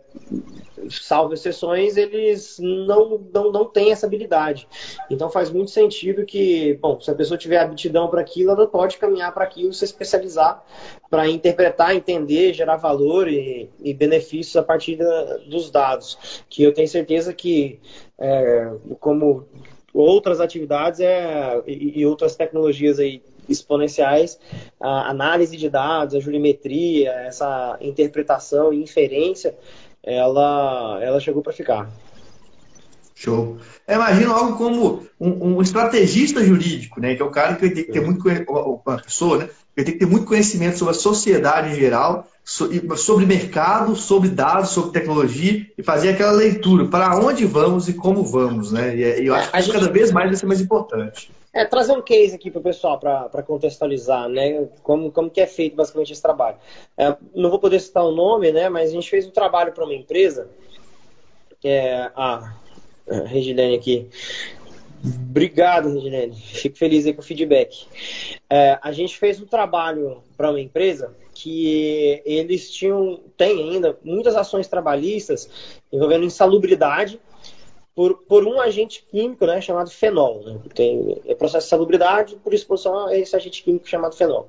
[0.90, 4.66] salvo exceções, eles não, não, não têm essa habilidade.
[5.08, 8.98] Então faz muito sentido que, bom, se a pessoa tiver aptidão para aquilo, ela pode
[8.98, 10.64] caminhar para aquilo, se especializar
[11.08, 16.44] para interpretar, entender, gerar valor e, e benefícios a partir da, dos dados.
[16.48, 17.78] Que eu tenho certeza que,
[18.18, 19.46] é, como
[19.92, 24.38] outras atividades é, e, e outras tecnologias aí exponenciais,
[24.80, 29.54] a análise de dados, a jurimetria, essa interpretação e inferência,
[30.02, 31.90] ela, ela chegou para ficar.
[33.14, 33.58] Show.
[33.86, 37.14] Eu imagino algo como um, um, estrategista jurídico, né?
[37.14, 39.48] Que é o cara que tem que ter muito uma pessoa, né?
[39.74, 44.70] Que tem que ter muito conhecimento sobre a sociedade em geral, sobre mercado, sobre dados,
[44.70, 48.96] sobre tecnologia e fazer aquela leitura para onde vamos e como vamos, né?
[48.96, 49.72] E eu acho que gente...
[49.72, 51.30] cada vez mais vai ser mais importante.
[51.54, 54.66] É, trazer um case aqui para o pessoal, para contextualizar, né?
[54.82, 56.56] Como, como que é feito basicamente esse trabalho.
[56.98, 58.68] É, não vou poder citar o nome, né?
[58.68, 60.48] Mas a gente fez um trabalho para uma empresa,
[61.60, 62.56] que é a
[63.26, 64.08] Regilene aqui.
[65.04, 66.34] Obrigado, Regilene.
[66.34, 67.86] Fico feliz aí com o feedback.
[68.50, 74.34] É, a gente fez um trabalho para uma empresa que eles tinham, tem ainda muitas
[74.34, 75.48] ações trabalhistas
[75.92, 77.20] envolvendo insalubridade
[77.94, 80.42] por, por um agente químico né, chamado fenol.
[80.42, 80.58] Né?
[80.74, 84.48] Tem é processo de salubridade por exposição a esse agente químico chamado fenol.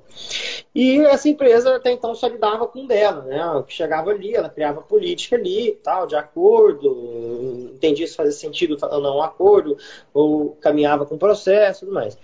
[0.74, 3.22] E essa empresa até então só lidava com dela.
[3.22, 3.64] Né?
[3.68, 9.18] Chegava ali, ela criava política ali, tal, de acordo, entendia se fazia sentido ou não
[9.18, 9.78] um acordo,
[10.12, 12.18] ou caminhava com o processo e tudo mais.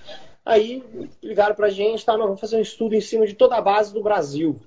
[0.44, 0.82] Aí
[1.22, 3.61] ligaram para a gente, tá, nós vamos fazer um estudo em cima de toda a
[3.61, 4.58] base do Brasil.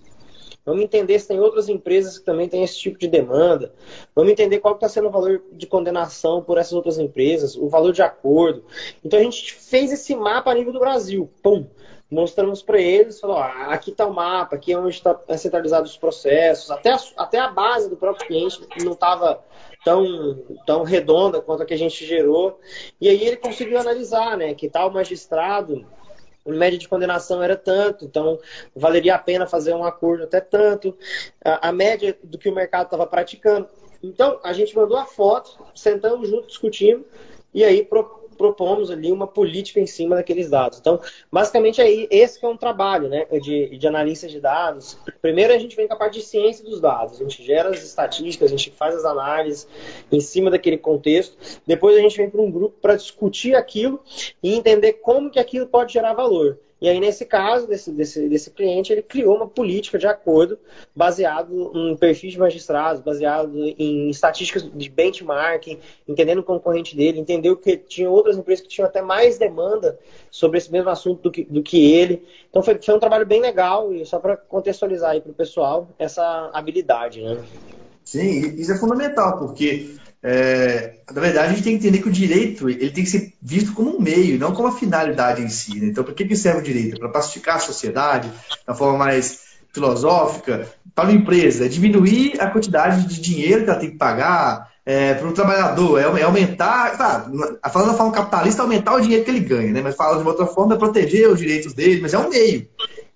[0.66, 3.72] Vamos entender se tem outras empresas que também têm esse tipo de demanda.
[4.16, 7.94] Vamos entender qual está sendo o valor de condenação por essas outras empresas, o valor
[7.94, 8.64] de acordo.
[9.04, 11.30] Então a gente fez esse mapa a nível do Brasil.
[11.44, 11.68] Pum!
[12.10, 16.70] Mostramos para eles, falou, aqui está o mapa, aqui é onde está centralizado os processos,
[16.70, 19.44] até a, até a base do próprio cliente não estava
[19.84, 22.60] tão, tão redonda quanto a que a gente gerou.
[23.02, 25.84] E aí ele conseguiu analisar, né, que tal magistrado
[26.46, 28.40] a média de condenação era tanto, então
[28.76, 30.98] valeria a pena fazer um acordo até tanto,
[31.44, 33.68] a, a média do que o mercado estava praticando.
[34.04, 37.06] Então, a gente mandou a foto, sentamos junto, discutimos,
[37.54, 40.80] e aí pro, propomos ali uma política em cima daqueles dados.
[40.80, 41.00] Então,
[41.32, 44.98] basicamente, aí, esse é um trabalho né, de, de analista de dados.
[45.22, 47.20] Primeiro, a gente vem com a parte de ciência dos dados.
[47.20, 49.68] A gente gera as estatísticas, a gente faz as análises
[50.12, 51.38] em cima daquele contexto.
[51.66, 54.00] Depois, a gente vem para um grupo para discutir aquilo
[54.42, 56.60] e entender como que aquilo pode gerar valor.
[56.82, 60.60] E aí, nesse caso, desse, desse, desse cliente, ele criou uma política de acordo
[60.94, 67.56] baseado em perfis de magistrados, baseado em estatísticas de benchmarking, entendendo o concorrente dele, entendeu
[67.56, 69.98] que tinha outras empresas que tinham até mais demanda
[70.30, 72.26] sobre esse mesmo assunto do que, do que ele.
[72.50, 75.88] Então, foi, foi um trabalho bem legal, e só para contextualizar aí para o pessoal
[75.98, 77.42] essa habilidade, né?
[78.04, 79.96] Sim, isso é fundamental, porque
[80.28, 83.34] é, na verdade, a gente tem que entender que o direito ele tem que ser
[83.40, 85.80] visto como um meio, não como a finalidade em si.
[85.80, 85.86] Né?
[85.86, 87.00] Então, para que, que serve o direito?
[87.00, 88.32] Para pacificar a sociedade,
[88.66, 93.80] da forma mais filosófica, para uma empresa, é diminuir a quantidade de dinheiro que ela
[93.80, 97.30] tem que pagar é, para o trabalhador, é, é aumentar, tá,
[97.72, 99.82] falando da forma capitalista, aumentar o dinheiro que ele ganha, né?
[99.84, 102.68] mas falando de outra forma, é proteger os direitos dele, mas é um meio.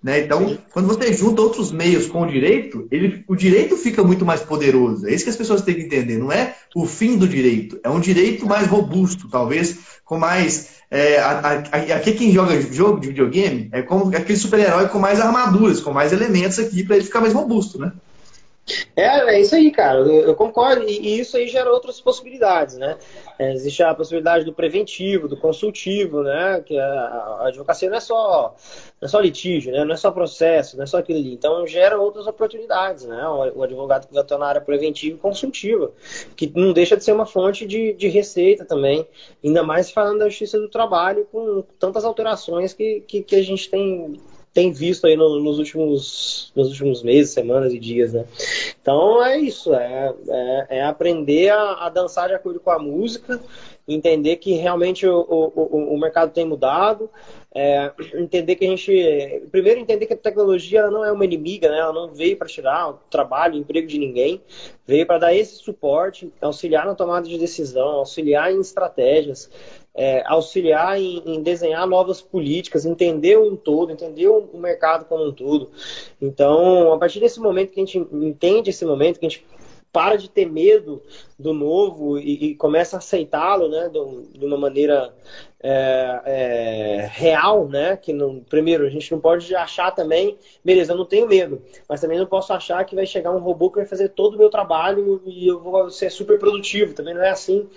[0.02, 0.22] Né?
[0.22, 4.42] Então, quando você junta outros meios com o direito, ele, o direito fica muito mais
[4.42, 5.06] poderoso.
[5.06, 6.18] É isso que as pessoas têm que entender.
[6.18, 10.80] Não é o fim do direito, é um direito mais robusto, talvez com mais.
[10.92, 15.92] É, aqui quem joga jogo de videogame é como aquele super-herói com mais armaduras, com
[15.92, 17.92] mais elementos aqui para ele ficar mais robusto, né?
[18.96, 20.00] É, é isso aí, cara.
[20.00, 20.84] Eu, eu concordo.
[20.88, 22.98] E, e, isso aí gera outras possibilidades, né?
[23.38, 26.62] É, existe a possibilidade do preventivo, do consultivo, né?
[26.66, 28.56] Que a, a, advocacia não é só
[29.02, 29.84] não é só litígio, né?
[29.84, 31.34] Não é só processo, não é só aquilo ali.
[31.34, 33.28] Então gera outras oportunidades, né?
[33.28, 35.92] O, o advogado que vai atuar na área preventiva e consultiva,
[36.36, 39.08] que não deixa de ser uma fonte de, de receita também.
[39.44, 43.70] Ainda mais falando da justiça do trabalho, com tantas alterações que, que, que a gente
[43.70, 44.20] tem
[44.54, 48.26] tem visto aí no, nos, últimos, nos últimos meses, semanas e dias, né?
[48.82, 53.40] Então é isso, é, é, é aprender a, a, dançar de acordo com a música,
[53.88, 57.10] entender que realmente o, o, o mercado tem mudado,
[57.54, 59.48] é, entender que a gente.
[59.52, 61.80] Primeiro, entender que a tecnologia não é uma inimiga, né?
[61.80, 64.42] ela não veio para tirar o trabalho, o emprego de ninguém,
[64.86, 69.50] veio para dar esse suporte, auxiliar na tomada de decisão, auxiliar em estratégias,
[70.00, 75.34] é, auxiliar em, em, desenhar novas políticas, entender um todo, entender o, mercado como um
[75.34, 75.72] todo.
[76.22, 79.46] Então, a partir desse momento que a gente entende esse momento, que a gente
[79.92, 81.02] para de ter medo
[81.38, 85.14] do novo e, e começa a aceitá-lo né, de, uma maneira
[85.62, 87.98] é, é, real, né?
[87.98, 88.16] Que
[88.48, 92.26] primeiro a gente não pode achar também, beleza, eu não tenho medo, mas também não
[92.26, 95.48] posso achar que vai chegar um robô que vai fazer todo o meu trabalho e
[95.48, 96.94] eu vou ser super produtivo.
[96.94, 97.68] Também não é assim.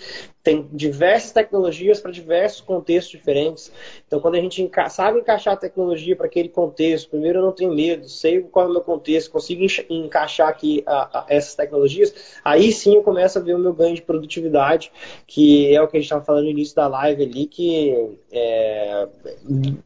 [0.43, 3.73] Tem diversas tecnologias para diversos contextos diferentes.
[4.07, 7.73] Então, quando a gente sabe encaixar a tecnologia para aquele contexto, primeiro eu não tenho
[7.73, 12.73] medo, sei qual é o meu contexto, consigo encaixar aqui a, a essas tecnologias, aí
[12.73, 14.91] sim eu começo a ver o meu ganho de produtividade,
[15.27, 19.09] que é o que a gente estava falando no início da live ali, que é,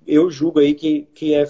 [0.07, 1.47] eu julgo aí que, que é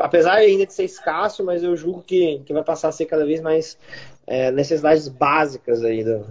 [0.00, 3.24] apesar ainda de ser escasso, mas eu julgo que, que vai passar a ser cada
[3.24, 3.76] vez mais
[4.26, 6.24] é, necessidades básicas aí do,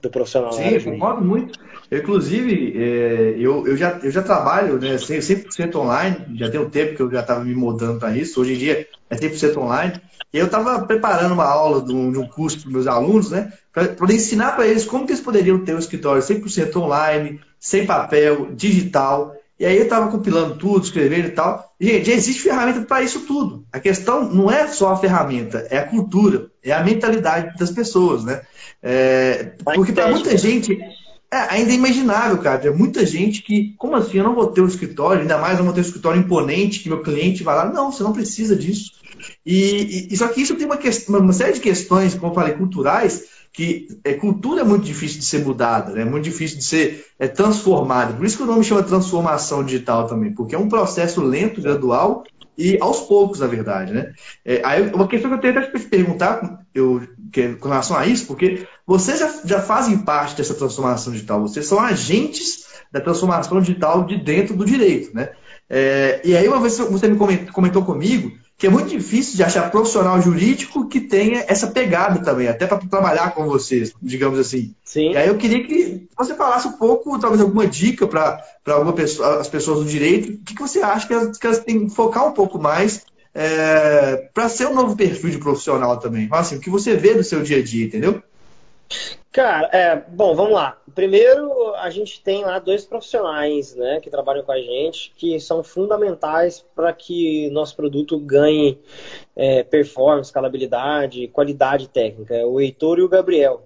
[0.00, 0.52] do profissional.
[0.52, 1.58] Sim, eu concordo muito.
[1.90, 6.68] Eu, inclusive, é, eu, eu, já, eu já trabalho né, 100% online, já tem um
[6.68, 10.00] tempo que eu já estava me mudando para isso, hoje em dia é 100% online.
[10.32, 13.52] E eu estava preparando uma aula de um, de um curso para meus alunos, né,
[13.72, 17.86] para poder ensinar para eles como que eles poderiam ter um escritório 100% online, sem
[17.86, 19.34] papel, digital.
[19.58, 21.74] E aí eu estava compilando tudo, escrevendo e tal.
[21.80, 23.64] Gente, existe ferramenta para isso tudo.
[23.72, 28.24] A questão não é só a ferramenta, é a cultura, é a mentalidade das pessoas,
[28.24, 28.42] né?
[28.80, 30.78] É, porque para muita gente
[31.30, 32.58] é, ainda é imaginável, cara.
[32.58, 35.58] Tem muita gente que, como assim, eu não vou ter um escritório, ainda mais eu
[35.58, 37.70] não vou ter um escritório imponente que meu cliente vai lá.
[37.70, 38.92] Não, você não precisa disso.
[39.44, 42.54] E, e só que isso tem uma, questão, uma série de questões, como eu falei,
[42.54, 46.02] culturais, que é, cultura é muito difícil de ser mudada, né?
[46.02, 48.12] é muito difícil de ser é, transformada.
[48.12, 52.24] Por isso que o nome chama transformação digital também, porque é um processo lento, gradual
[52.56, 53.92] e aos poucos, na verdade.
[53.92, 54.12] Né?
[54.44, 58.06] É, aí, uma questão que eu tenho até que perguntar eu, que, com relação a
[58.06, 63.60] isso, porque vocês já, já fazem parte dessa transformação digital, vocês são agentes da transformação
[63.60, 65.14] digital de dentro do direito.
[65.14, 65.30] Né?
[65.70, 69.44] É, e aí, uma vez você me comentou, comentou comigo que é muito difícil de
[69.44, 74.74] achar profissional jurídico que tenha essa pegada também, até para trabalhar com vocês, digamos assim.
[74.84, 75.12] Sim.
[75.12, 78.42] E aí eu queria que você falasse um pouco, talvez alguma dica para
[78.96, 81.86] pessoa, as pessoas do direito, o que, que você acha que elas, que elas têm
[81.86, 86.28] que focar um pouco mais é, para ser um novo perfil de profissional também.
[86.32, 88.20] Assim, o que você vê do seu dia a dia, entendeu?
[89.30, 90.76] Cara, é, bom, vamos lá.
[90.98, 95.62] Primeiro, a gente tem lá dois profissionais né, que trabalham com a gente, que são
[95.62, 98.80] fundamentais para que nosso produto ganhe
[99.36, 102.34] é, performance, escalabilidade, qualidade técnica.
[102.34, 103.62] É o Heitor e o Gabriel.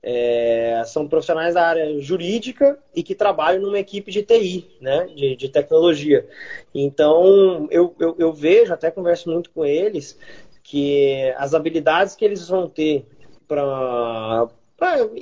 [0.00, 5.34] É, são profissionais da área jurídica e que trabalham numa equipe de TI, né, de,
[5.34, 6.24] de tecnologia.
[6.72, 10.16] Então, eu, eu, eu vejo, até converso muito com eles,
[10.62, 13.04] que as habilidades que eles vão ter
[13.48, 14.48] para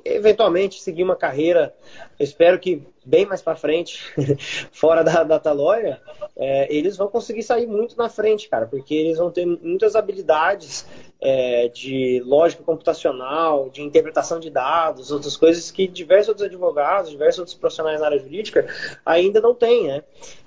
[0.05, 1.75] eventualmente seguir uma carreira,
[2.18, 4.03] eu espero que bem mais para frente,
[4.73, 6.01] fora da data lawyer,
[6.37, 10.87] é, eles vão conseguir sair muito na frente, cara, porque eles vão ter muitas habilidades
[11.20, 17.40] é, de lógica computacional, de interpretação de dados, outras coisas que diversos outros advogados, diversos
[17.40, 18.66] outros profissionais na área jurídica
[19.04, 20.02] ainda não têm, né?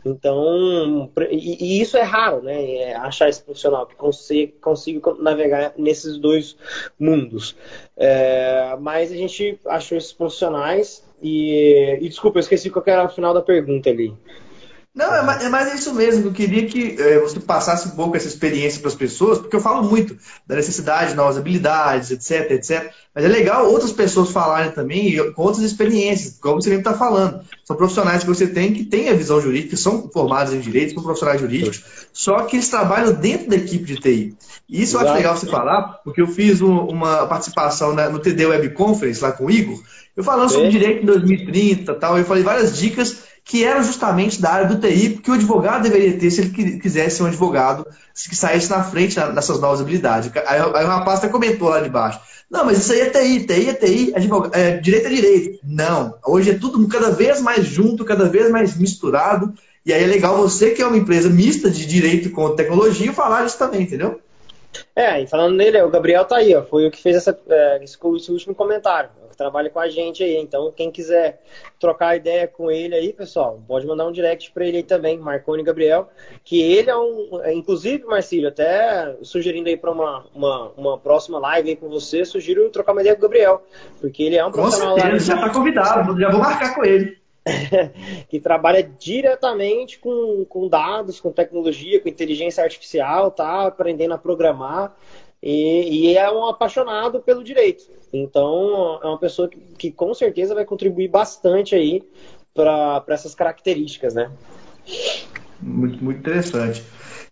[0.05, 2.75] Então, e, e isso é raro, né?
[2.75, 6.57] É achar esse profissional que consiga, consiga navegar nesses dois
[6.99, 7.55] mundos.
[7.95, 13.09] É, mas a gente achou esses profissionais e, e desculpa, eu esqueci qual era o
[13.09, 14.13] final da pergunta ali.
[14.95, 16.27] Não, é mais, é mais, isso mesmo.
[16.27, 19.59] Eu queria que é, você passasse um pouco essa experiência para as pessoas, porque eu
[19.59, 20.15] falo muito
[20.45, 22.91] da necessidade de novas habilidades, etc, etc.
[23.15, 27.41] Mas é legal outras pessoas falarem também com outras experiências, como você mesmo está falando.
[27.65, 31.01] São profissionais que você tem que têm a visão jurídica, são formados em direito, são
[31.01, 31.83] profissionais jurídicos,
[32.13, 34.37] só que eles trabalham dentro da equipe de TI.
[34.69, 38.69] E isso eu acho legal você falar, porque eu fiz uma participação no TD Web
[38.69, 39.81] Conference lá com o Igor,
[40.15, 44.51] eu falando sobre direito em 2030 tal, eu falei várias dicas que eram justamente da
[44.51, 48.35] área do TI, porque o advogado deveria ter se ele quisesse ser um advogado que
[48.35, 50.31] saísse na frente nessas novas habilidades.
[50.47, 52.21] Aí, aí o rapaz até comentou lá de baixo.
[52.49, 55.59] Não, mas isso aí é TI, TI é TI, advogado, é, direito é direito.
[55.63, 59.53] Não, hoje é tudo cada vez mais junto, cada vez mais misturado.
[59.85, 63.45] E aí é legal você, que é uma empresa mista de direito com tecnologia, falar
[63.45, 64.21] isso também, entendeu?
[64.95, 67.83] É, e falando nele, o Gabriel tá aí, ó, foi o que fez essa, é,
[67.83, 70.38] esse, esse último comentário que trabalha com a gente aí.
[70.38, 71.41] Então, quem quiser
[71.79, 75.63] trocar ideia com ele aí, pessoal, pode mandar um direct para ele aí também, Marconi
[75.63, 76.09] Gabriel,
[76.43, 77.41] que ele é um.
[77.43, 82.23] É, inclusive, Marcílio, até sugerindo aí para uma, uma, uma, próxima live aí com você,
[82.23, 83.63] sugiro trocar uma ideia com o Gabriel,
[83.99, 85.39] porque ele é um com profissional certeza, lá.
[85.39, 87.17] já está convidado, já vou marcar com ele.
[88.29, 94.95] que trabalha diretamente com, com dados, com tecnologia, com inteligência artificial, tá aprendendo a programar
[95.45, 97.83] e, e, é um apaixonado pelo direito.
[98.13, 102.01] Então, é uma pessoa que, que com certeza vai contribuir bastante aí
[102.53, 104.31] para essas características, né?
[105.61, 106.81] Muito, muito interessante.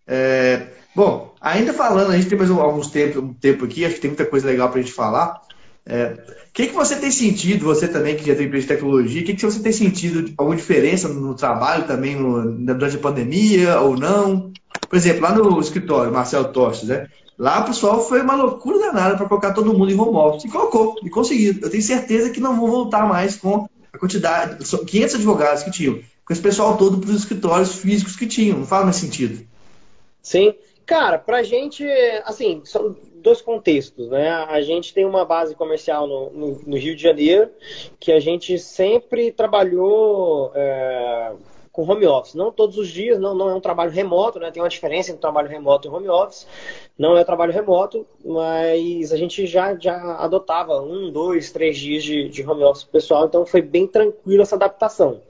[0.05, 4.01] É, bom, ainda falando, a gente tem mais alguns tempo, um tempo aqui, acho que
[4.01, 5.41] tem muita coisa legal para a gente falar.
[5.87, 6.17] O é,
[6.51, 9.35] que, que você tem sentido, você também que já tem empresa de tecnologia, o que,
[9.35, 14.51] que você tem sentido alguma diferença no trabalho também no, durante a pandemia ou não?
[14.89, 17.07] Por exemplo, lá no escritório, Marcelo Tostes, né?
[17.41, 20.45] Lá, pessoal, foi uma loucura danada para colocar todo mundo em home office.
[20.45, 21.55] E colocou, e conseguiu.
[21.59, 25.99] Eu tenho certeza que não vão voltar mais com a quantidade, 500 advogados que tinham,
[26.23, 28.59] com esse pessoal todo para os escritórios físicos que tinham.
[28.59, 29.43] Não faz mais sentido.
[30.21, 30.53] Sim.
[30.85, 31.83] Cara, para gente,
[32.25, 34.29] assim, são dois contextos, né?
[34.29, 37.49] A gente tem uma base comercial no, no, no Rio de Janeiro,
[37.99, 40.51] que a gente sempre trabalhou.
[40.53, 41.31] É
[41.71, 42.35] com home office.
[42.35, 44.51] Não todos os dias, não, não é um trabalho remoto, né?
[44.51, 46.45] Tem uma diferença entre trabalho remoto e home office.
[46.97, 52.29] Não é trabalho remoto, mas a gente já, já adotava um, dois, três dias de,
[52.29, 55.21] de home office pessoal, então foi bem tranquilo essa adaptação.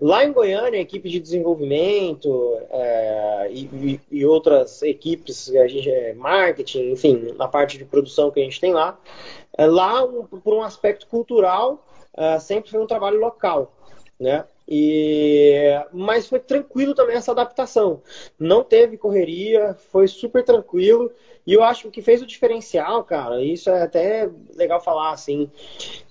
[0.00, 6.12] Lá em Goiânia, a equipe de desenvolvimento é, e, e, outras equipes, a gente, é,
[6.14, 8.98] marketing, enfim, na parte de produção que a gente tem lá,
[9.56, 13.72] é, lá, um, por um aspecto cultural, é, sempre foi um trabalho local.
[14.20, 14.44] Né?
[14.68, 15.62] E,
[15.92, 18.02] mas foi tranquilo também essa adaptação.
[18.38, 21.10] Não teve correria, foi super tranquilo.
[21.46, 25.12] E eu acho que o que fez o diferencial, cara, isso é até legal falar
[25.12, 25.50] assim,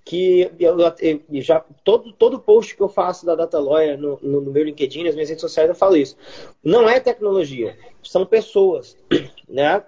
[0.08, 4.39] que eu, eu, já todo, todo post que eu faço da Data Lawyer no, no,
[4.39, 6.16] no, meu LinkedIn, nas minhas redes sociais, eu falo isso.
[6.64, 8.95] Não é tecnologia, são pessoas.
[9.49, 9.82] Né?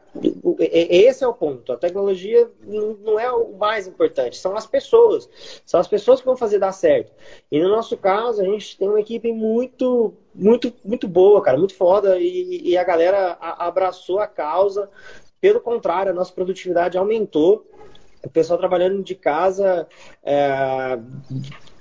[0.57, 1.73] Esse é o ponto.
[1.73, 5.29] A tecnologia não é o mais importante, são as pessoas.
[5.65, 7.11] São as pessoas que vão fazer dar certo.
[7.51, 11.75] E no nosso caso, a gente tem uma equipe muito, muito, muito boa, cara, muito
[11.75, 14.89] foda, e, e a galera abraçou a causa.
[15.41, 17.65] Pelo contrário, a nossa produtividade aumentou
[18.23, 19.87] o pessoal trabalhando de casa,
[20.23, 20.99] é,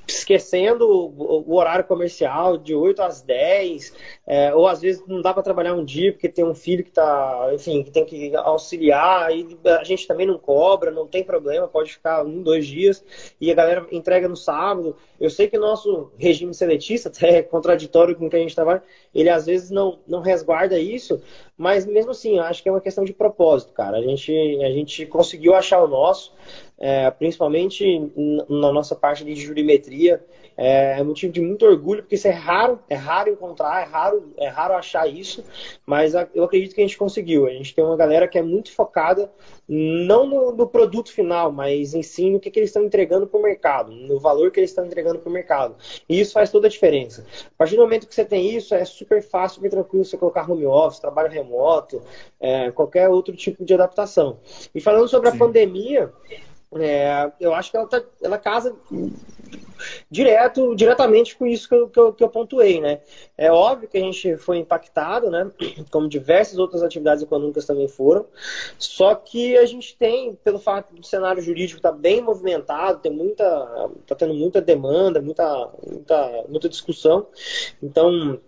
[0.08, 3.92] esquecendo o, horário comercial de 8 às 10,
[4.26, 6.90] é, ou às vezes não dá para trabalhar um dia porque tem um filho que
[6.90, 11.68] tá, enfim, que tem que auxiliar, e a gente também não cobra, não tem problema,
[11.68, 13.04] pode ficar um, dois dias,
[13.40, 14.96] e a galera entrega no sábado.
[15.20, 18.54] Eu sei que o nosso regime seletista, até é contraditório com o que a gente
[18.54, 18.82] trabalha,
[19.14, 21.20] ele às vezes não, não resguarda isso,
[21.58, 23.98] mas mesmo assim, eu acho que é uma questão de propósito, cara.
[23.98, 24.32] A gente,
[24.62, 26.32] a gente conseguiu achar o nosso,
[26.78, 28.12] é, principalmente
[28.48, 30.24] na nossa parte de jurimetria.
[30.60, 34.48] É, motivo de muito orgulho, porque isso é raro, é raro encontrar, é raro, é
[34.48, 35.44] raro achar isso,
[35.86, 37.46] mas eu acredito que a gente conseguiu.
[37.46, 39.30] A gente tem uma galera que é muito focada
[39.68, 43.38] não no, no produto final, mas em si no que, que eles estão entregando para
[43.38, 45.76] o mercado, no valor que eles estão entregando para o mercado.
[46.08, 47.24] E isso faz toda a diferença.
[47.46, 50.50] A partir do momento que você tem isso, é super fácil e tranquilo você colocar
[50.50, 52.02] home office, trabalho remoto,
[52.40, 54.38] é, qualquer outro tipo de adaptação.
[54.74, 55.38] E falando sobre a Sim.
[55.38, 56.12] pandemia,
[56.74, 58.76] é, eu acho que ela, tá, ela casa
[60.10, 63.00] direto, diretamente com isso que eu, que eu, que, eu, pontuei, né?
[63.36, 65.50] É óbvio que a gente foi impactado, né?
[65.90, 68.26] Como diversas outras atividades econômicas também foram.
[68.78, 73.12] Só que a gente tem, pelo fato do cenário jurídico estar tá bem movimentado, tem
[73.12, 77.26] muita, tá tendo muita demanda, muita, muita, muita discussão.
[77.82, 78.38] Então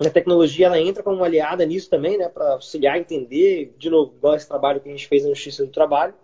[0.00, 4.14] a tecnologia ela entra como aliada nisso também, né, para auxiliar a entender, de novo,
[4.16, 6.14] igual esse trabalho que a gente fez na Justiça do Trabalho.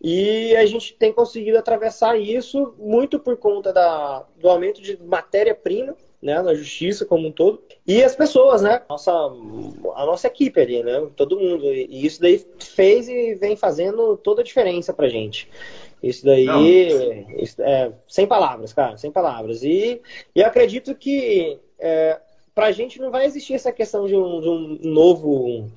[0.00, 5.96] E a gente tem conseguido atravessar isso muito por conta da, do aumento de matéria-prima,
[6.22, 10.82] né, na justiça como um todo, e as pessoas, né, nossa, a nossa equipe ali,
[10.82, 11.64] né, todo mundo.
[11.64, 15.48] E isso daí fez e vem fazendo toda a diferença pra gente.
[16.02, 16.46] Isso daí,
[17.38, 19.62] isso, é, sem palavras, cara, sem palavras.
[19.62, 20.00] E,
[20.34, 22.20] e eu acredito que é,
[22.54, 25.46] para a gente não vai existir essa questão de um, de um novo.
[25.48, 25.70] Um,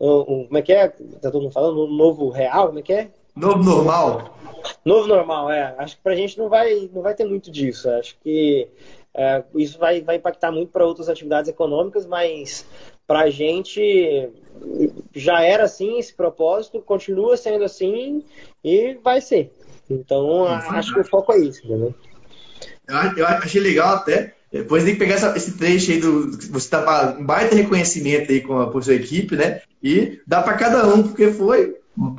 [0.00, 0.88] um, como é que é?
[0.88, 1.84] Tá todo mundo falando?
[1.84, 2.68] Um novo real?
[2.68, 3.10] Como é que é?
[3.34, 4.38] Novo normal.
[4.84, 5.74] Novo normal, é.
[5.78, 7.88] Acho que para a gente não vai, não vai ter muito disso.
[7.90, 8.68] Acho que
[9.14, 12.66] é, isso vai, vai impactar muito para outras atividades econômicas, mas
[13.06, 14.30] para a gente
[15.14, 18.24] já era assim esse propósito, continua sendo assim
[18.62, 19.52] e vai ser.
[19.88, 21.94] Então, acho que o foco é isso, entendeu?
[23.16, 26.30] Eu achei legal até depois tem que pegar essa, esse trecho aí do.
[26.50, 29.62] Você tá um baita reconhecimento aí com a, por sua equipe, né?
[29.82, 31.74] E dá para cada um, porque foi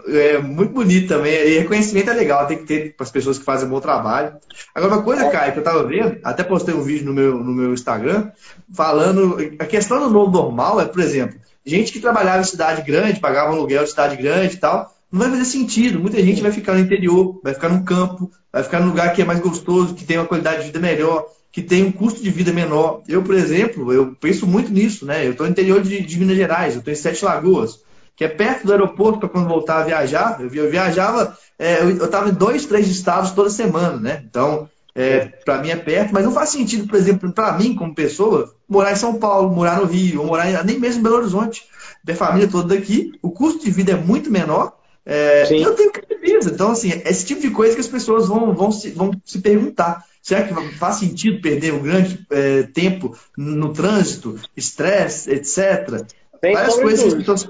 [0.07, 1.31] é, muito bonito também.
[1.31, 4.33] E reconhecimento é legal, tem que ter para as pessoas que fazem um bom trabalho.
[4.73, 7.53] Agora, uma coisa, Caio, que eu tava vendo, até postei um vídeo no meu, no
[7.53, 8.31] meu Instagram,
[8.73, 9.37] falando.
[9.59, 13.51] A questão do novo normal é, por exemplo, gente que trabalhava em cidade grande, pagava
[13.51, 15.99] aluguel de cidade grande e tal, não vai fazer sentido.
[15.99, 19.21] Muita gente vai ficar no interior, vai ficar no campo, vai ficar no lugar que
[19.21, 22.31] é mais gostoso, que tem uma qualidade de vida melhor que tem um custo de
[22.31, 23.03] vida menor.
[23.07, 25.25] Eu, por exemplo, eu penso muito nisso, né?
[25.25, 27.79] Eu estou no interior de, de, Minas Gerais, eu estou em Sete Lagoas,
[28.15, 30.41] que é perto do aeroporto para quando voltar a viajar.
[30.41, 34.23] Eu, eu viajava, é, eu estava em dois, três estados toda semana, né?
[34.27, 37.93] Então, é, para mim é perto, mas não faz sentido, por exemplo, para mim, como
[37.93, 41.17] pessoa, morar em São Paulo, morar no Rio, ou morar em, nem mesmo em Belo
[41.17, 41.65] Horizonte.
[42.03, 44.75] Ter família toda daqui, o custo de vida é muito menor.
[45.05, 46.49] É, eu tenho certeza.
[46.51, 49.39] Então, assim, é esse tipo de coisa que as pessoas vão, vão, se, vão se
[49.39, 50.03] perguntar.
[50.23, 56.05] Será que faz sentido perder um grande é, tempo no trânsito, estresse, etc?
[56.39, 57.49] Tem Várias coisas que as pessoas,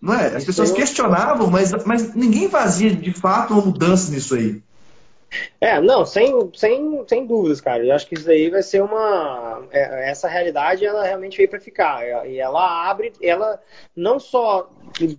[0.00, 0.34] não é?
[0.34, 4.62] As pessoas questionavam, mas, mas ninguém fazia de fato uma mudança nisso aí.
[5.60, 7.84] É, não, sem, sem, sem dúvidas, cara.
[7.84, 9.66] Eu acho que isso aí vai ser uma.
[9.70, 12.26] É, essa realidade, ela realmente veio para ficar.
[12.28, 13.60] E ela abre, ela
[13.94, 14.70] não só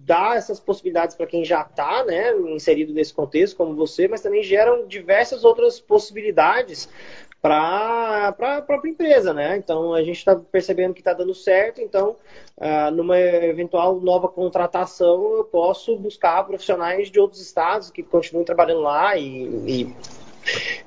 [0.01, 4.43] dá essas possibilidades para quem já está né, inserido nesse contexto, como você, mas também
[4.43, 6.89] geram diversas outras possibilidades
[7.42, 9.58] para a própria empresa, né?
[9.58, 12.16] Então a gente está percebendo que está dando certo, então
[12.58, 18.82] uh, numa eventual nova contratação eu posso buscar profissionais de outros estados que continuem trabalhando
[18.82, 19.96] lá e, e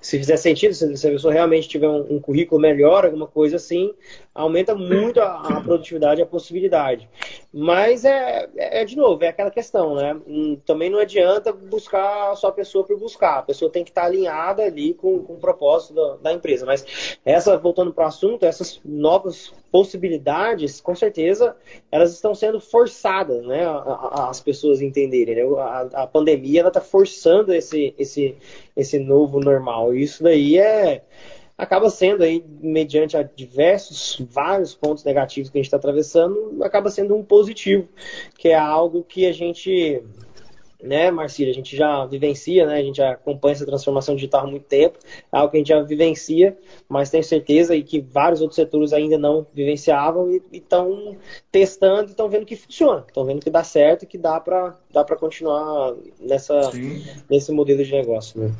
[0.01, 3.93] se fizer sentido, se, a pessoa realmente tiver um, um, currículo melhor, alguma coisa assim,
[4.35, 7.09] aumenta muito a, a produtividade e a possibilidade.
[7.53, 10.17] Mas é, é, de novo, é aquela questão, né?
[10.27, 13.39] Hum, também não adianta buscar só a pessoa por buscar.
[13.39, 16.65] A pessoa tem que estar alinhada ali com, com o propósito da, da empresa.
[16.65, 21.57] Mas essa, voltando para o assunto, essas novas possibilidades, com certeza,
[21.91, 23.63] elas estão sendo forçadas, né?
[24.13, 25.35] As pessoas entenderem.
[25.35, 25.43] Né?
[25.59, 28.37] A, a pandemia está forçando esse, esse,
[28.77, 29.93] esse novo normal.
[29.93, 31.03] E isso daí é
[31.61, 36.91] acaba sendo aí, mediante a diversos, vários pontos negativos que a gente está atravessando, acaba
[36.91, 37.87] sendo um positivo,
[38.39, 40.03] que é algo que a gente,
[40.83, 44.51] né, Marcília, a gente já vivencia, né, a gente já acompanha essa transformação digital há
[44.51, 44.99] muito tempo,
[45.31, 46.57] é algo que a gente já vivencia,
[46.89, 51.15] mas tenho certeza e que vários outros setores ainda não vivenciavam e estão
[51.53, 54.79] testando e estão vendo que funciona, estão vendo que dá certo e que dá para
[54.91, 56.71] dá continuar nessa,
[57.29, 58.51] nesse modelo de negócio, né.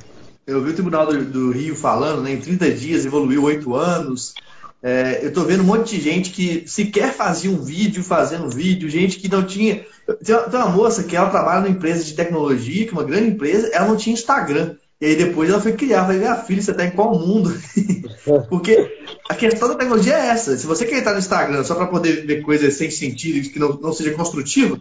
[0.47, 4.35] Eu vi o Tribunal do, do Rio falando, né, em 30 dias evoluiu 8 anos.
[4.83, 8.89] É, eu estou vendo um monte de gente que sequer fazia um vídeo fazendo vídeo,
[8.89, 9.85] gente que não tinha.
[10.25, 13.05] Tem uma, tem uma moça que ela trabalha numa empresa de tecnologia, que é uma
[13.05, 14.77] grande empresa, ela não tinha Instagram.
[15.01, 17.55] E aí depois ela foi criar, falei, minha filha, você está em qual mundo?
[18.51, 20.57] Porque a questão da tecnologia é essa.
[20.57, 23.79] Se você quer entrar no Instagram só para poder ver coisas sem sentido, que não,
[23.81, 24.79] não seja construtivo,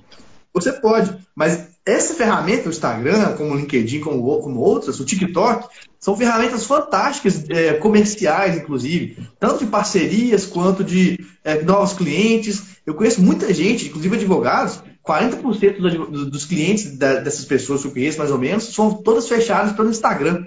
[0.54, 1.16] você pode.
[1.36, 5.68] Mas essa ferramenta, o Instagram, como o LinkedIn, como, como outras, o TikTok,
[6.00, 12.64] são ferramentas fantásticas, é, comerciais, inclusive, tanto de parcerias quanto de é, novos clientes.
[12.86, 18.18] Eu conheço muita gente, inclusive advogados, 40% dos, dos clientes dessas pessoas que eu conheço,
[18.18, 20.46] mais ou menos, são todas fechadas pelo Instagram.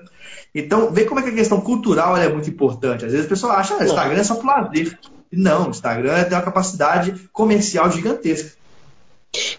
[0.55, 3.05] Então, vê como é que a questão cultural é muito importante.
[3.05, 4.99] Às vezes a pessoa acha que ah, Instagram é só para lazer.
[5.33, 8.53] Não, o Instagram tem uma capacidade comercial gigantesca.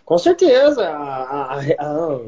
[0.05, 0.87] Com certeza.
[0.87, 2.19] A, a, a,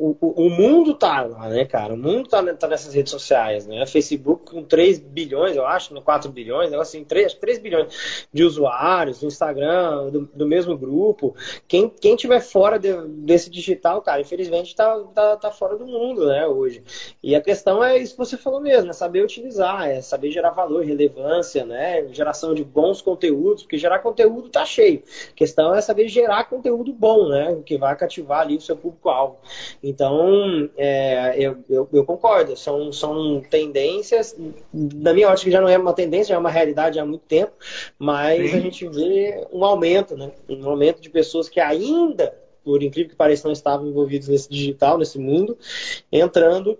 [0.00, 1.92] o, o, mundo tá lá, né, cara?
[1.92, 3.84] O mundo tá, tá, nessas redes sociais, né?
[3.86, 9.22] Facebook com 3 bilhões, eu acho, no 4 bilhões, assim, 3, 3 bilhões de usuários,
[9.22, 11.34] Instagram, do, do mesmo grupo.
[11.68, 16.26] Quem, quem tiver fora de, desse digital, cara, infelizmente tá, tá, tá, fora do mundo,
[16.26, 16.82] né, hoje.
[17.22, 20.50] E a questão é isso que você falou mesmo, é saber utilizar, é saber gerar
[20.50, 22.06] valor, relevância, né?
[22.12, 25.02] Geração de bons conteúdos, porque gerar conteúdo tá cheio.
[25.30, 27.60] A questão é saber gerar conteúdo bom, né?
[27.66, 29.38] Que vai cativar ali o seu público-alvo.
[29.90, 34.36] Então, é, eu, eu, eu, concordo, são, são tendências,
[34.72, 37.52] da minha ótica já não é uma tendência, já é uma realidade há muito tempo,
[37.98, 38.56] mas Sim.
[38.56, 40.30] a gente vê um aumento, né?
[40.48, 42.32] Um aumento de pessoas que ainda,
[42.64, 45.58] por incrível que pareça, não estavam envolvidos nesse digital, nesse mundo,
[46.12, 46.78] entrando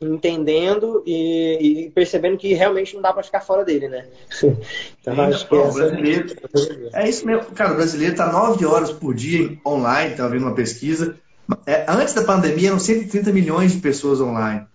[0.00, 4.06] entendendo e, e, percebendo que realmente não dá para ficar fora dele, né?
[4.98, 6.36] então, Sim, acho que é, brasileiro,
[6.94, 7.72] é isso mesmo, cara.
[7.72, 11.18] O brasileiro está nove horas por dia online, estava vendo uma pesquisa.
[11.66, 14.66] É, antes da pandemia eram 130 milhões de pessoas online.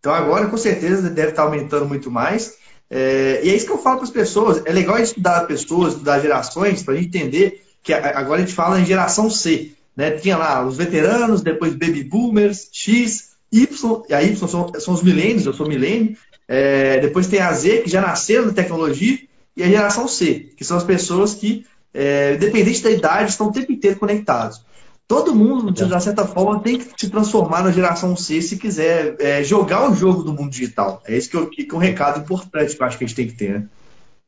[0.00, 2.54] Então agora com certeza deve estar aumentando muito mais.
[2.90, 4.62] É, e é isso que eu falo para as pessoas.
[4.64, 8.80] É legal estudar pessoas, estudar gerações, para a gente entender que agora a gente fala
[8.80, 9.72] em geração C.
[9.96, 10.12] Né?
[10.12, 15.02] Tinha lá os veteranos, depois baby boomers, X, Y, e a Y são, são os
[15.02, 16.16] milênios, eu sou milênio.
[16.48, 19.18] É, depois tem a Z, que já nasceram na tecnologia,
[19.56, 23.52] e a geração C, que são as pessoas que, é, independente da idade, estão o
[23.52, 24.60] tempo inteiro conectados.
[25.06, 29.16] Todo mundo, de uma certa forma, tem que se transformar na geração C se quiser
[29.20, 31.02] é, jogar o jogo do mundo digital.
[31.06, 33.16] É esse que, eu, que é um recado importante que eu acho que a gente
[33.16, 33.60] tem que ter.
[33.60, 33.68] Né?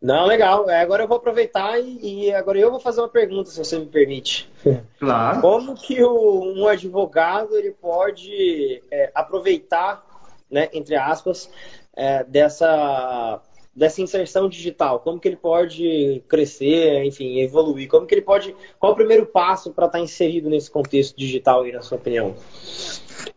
[0.02, 0.68] Não, legal.
[0.68, 3.78] É, agora eu vou aproveitar e, e, agora eu vou fazer uma pergunta, se você
[3.78, 4.50] me permite.
[4.98, 5.40] Claro.
[5.40, 10.04] Como que o, um advogado ele pode é, aproveitar,
[10.50, 11.50] né, entre aspas,
[11.94, 13.40] é, dessa
[13.76, 15.00] dessa inserção digital?
[15.00, 17.88] Como que ele pode crescer, enfim, evoluir?
[17.88, 18.56] Como que ele pode.
[18.78, 22.34] Qual o primeiro passo para estar tá inserido nesse contexto digital aí, na sua opinião?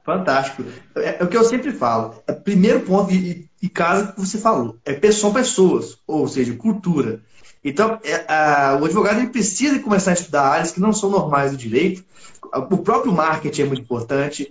[0.04, 0.64] Fantástico.
[0.96, 2.16] É, é o que eu sempre falo.
[2.26, 7.22] É, primeiro ponto, e, e caso que você falou, é, são pessoas, ou seja, cultura.
[7.64, 11.52] Então, é, a, o advogado ele precisa começar a estudar áreas que não são normais
[11.52, 12.04] do direito.
[12.72, 14.50] O próprio marketing é muito importante.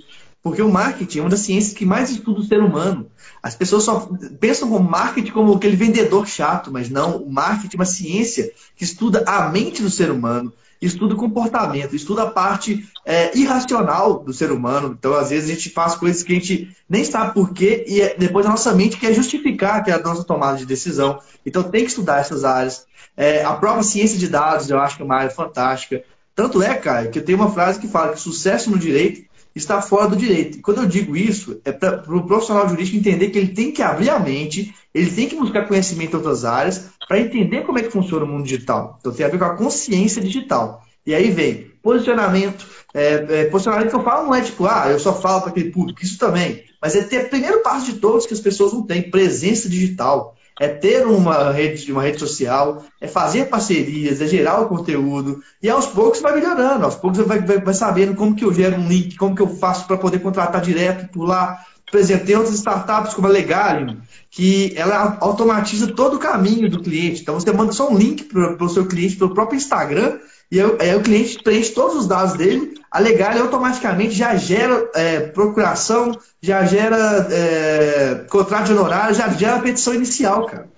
[0.48, 3.06] Porque o marketing é uma das ciências que mais estuda o ser humano.
[3.42, 4.08] As pessoas só
[4.40, 7.18] pensam como marketing como aquele vendedor chato, mas não.
[7.18, 11.94] O marketing é uma ciência que estuda a mente do ser humano, estuda o comportamento,
[11.94, 14.96] estuda a parte é, irracional do ser humano.
[14.98, 18.00] Então, às vezes, a gente faz coisas que a gente nem sabe por quê e
[18.00, 21.20] é, depois a nossa mente quer justificar que é a nossa tomada de decisão.
[21.44, 22.86] Então, tem que estudar essas áreas.
[23.14, 26.02] É, a própria ciência de dados, eu acho que é uma área fantástica.
[26.34, 29.27] Tanto é, Caio, que tem uma frase que fala que sucesso no direito
[29.58, 30.58] está fora do direito.
[30.58, 33.72] E quando eu digo isso, é para o pro profissional jurídico entender que ele tem
[33.72, 37.78] que abrir a mente, ele tem que buscar conhecimento em outras áreas para entender como
[37.78, 38.96] é que funciona o mundo digital.
[39.00, 40.82] Então tem a ver com a consciência digital.
[41.06, 42.66] E aí vem posicionamento.
[42.92, 45.70] É, é, posicionamento que eu falo não é tipo, ah, eu só falo para aquele
[45.70, 46.64] público, isso também.
[46.80, 50.36] Mas é ter o primeiro passo de todos que as pessoas não têm, presença digital
[50.60, 55.68] é ter uma rede, uma rede social, é fazer parcerias, é gerar o conteúdo, e
[55.68, 58.88] aos poucos vai melhorando, aos poucos vai, vai, vai sabendo como que eu gero um
[58.88, 61.58] link, como que eu faço para poder contratar direto por lá.
[61.90, 63.96] Por exemplo, tem outras startups como a Legalium,
[64.30, 67.22] que ela automatiza todo o caminho do cliente.
[67.22, 70.18] Então você manda só um link para o seu cliente pelo próprio Instagram,
[70.50, 74.90] e aí, aí, o cliente preenche todos os dados dele, a Legal automaticamente já gera
[74.94, 80.68] é, procuração, já gera é, contrato de honorário, já gera petição inicial, cara.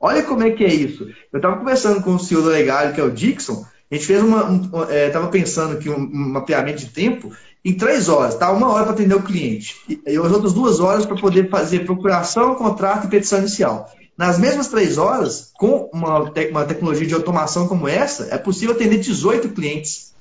[0.00, 1.08] Olha como é que é isso.
[1.32, 4.22] Eu estava conversando com o CEO da Legal, que é o Dixon, a gente fez
[4.22, 4.40] uma.
[5.06, 7.32] Estava um, é, pensando aqui um, um, mapeamento de tempo
[7.64, 8.52] em três horas, tá?
[8.52, 9.76] Uma hora para atender o cliente.
[9.88, 13.90] E, e as outras duas horas para poder fazer procuração, contrato e petição inicial.
[14.18, 18.74] Nas mesmas três horas, com uma, te uma tecnologia de automação como essa, é possível
[18.74, 20.12] atender 18 clientes.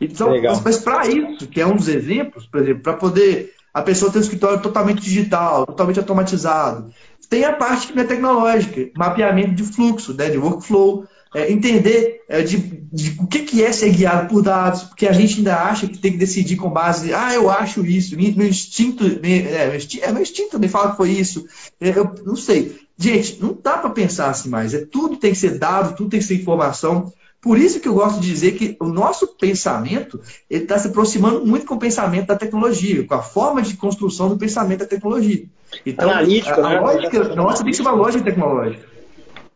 [0.00, 0.58] Então, Legal.
[0.64, 4.18] mas, para isso, que é um dos exemplos, por exemplo, para poder a pessoa ter
[4.18, 6.90] um escritório totalmente digital, totalmente automatizado,
[7.28, 12.22] tem a parte que não é tecnológica, mapeamento de fluxo, né, de workflow, é, entender
[12.28, 12.56] é, de,
[12.92, 15.98] de, o que, que é ser guiado por dados, porque a gente ainda acha que
[15.98, 20.12] tem que decidir com base, ah, eu acho isso, meu instinto, é, meu instinto, é,
[20.12, 21.46] meu instinto me fala que foi isso,
[21.80, 22.76] é, eu não sei.
[22.96, 26.20] Gente, não dá para pensar assim mais, é, tudo tem que ser dado, tudo tem
[26.20, 27.12] que ser informação.
[27.40, 30.20] Por isso que eu gosto de dizer que o nosso pensamento
[30.50, 34.36] está se aproximando muito com o pensamento da tecnologia, com a forma de construção do
[34.36, 35.44] pensamento da tecnologia.
[35.86, 36.80] Então, Analítico, a, a né?
[36.80, 38.97] lógica nossa tem que ser uma lógica tecnológica.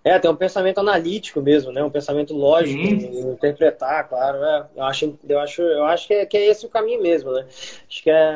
[0.05, 1.83] É, tem um pensamento analítico mesmo, né?
[1.83, 3.31] Um pensamento lógico, Sim.
[3.31, 4.39] interpretar, claro.
[4.43, 4.67] É.
[4.77, 7.47] Eu acho, eu acho, eu acho que, é, que é esse o caminho mesmo, né?
[7.89, 8.35] Acho que é,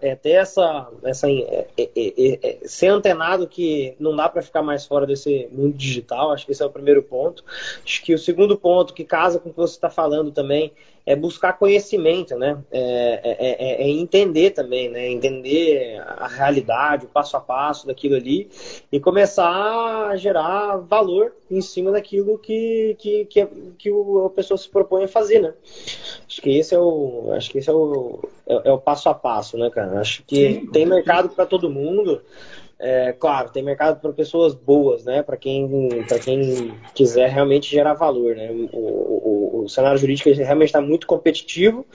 [0.00, 4.84] é ter essa, essa é, é, é, ser antenado que não dá para ficar mais
[4.84, 6.32] fora desse mundo digital.
[6.32, 7.44] Acho que esse é o primeiro ponto.
[7.84, 10.72] Acho que o segundo ponto que casa com o que você está falando também
[11.04, 12.58] é buscar conhecimento, né?
[12.70, 15.08] É, é, é, é, entender também, né?
[15.08, 18.48] Entender a realidade, o passo a passo daquilo ali
[18.90, 23.46] e começar a gerar valor em cima daquilo que, que, que,
[23.78, 25.52] que a pessoa se propõe a fazer, né?
[26.26, 29.14] Acho que esse é o, acho que esse é o, é, é o passo a
[29.14, 30.00] passo, né, cara?
[30.00, 32.22] Acho que Sim, tem mercado para todo mundo.
[32.84, 35.22] É, claro, tem mercado para pessoas boas, né?
[35.22, 35.70] Para quem,
[36.24, 38.50] quem quiser realmente gerar valor, né?
[38.72, 41.86] O, o, o cenário jurídico realmente está muito competitivo,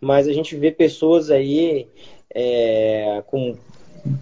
[0.00, 1.86] mas a gente vê pessoas aí
[2.34, 3.56] é, com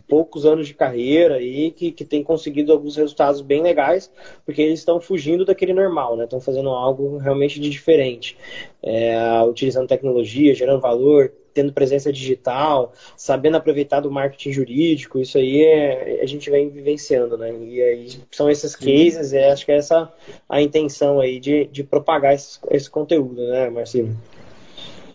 [0.07, 4.13] poucos anos de carreira aí que, que tem conseguido alguns resultados bem legais,
[4.45, 6.25] porque eles estão fugindo daquele normal, né?
[6.25, 8.37] Estão fazendo algo realmente de diferente,
[8.83, 9.17] é,
[9.49, 16.21] utilizando tecnologia, gerando valor, tendo presença digital, sabendo aproveitar do marketing jurídico, isso aí é,
[16.23, 17.53] a gente vem vivenciando, né?
[17.53, 20.13] E aí são esses cases, é, acho que é essa
[20.49, 24.17] a intenção aí de, de propagar esse, esse conteúdo, né, Marcelo?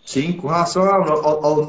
[0.06, 1.62] Sim, com relação ao, ao, ao, ao,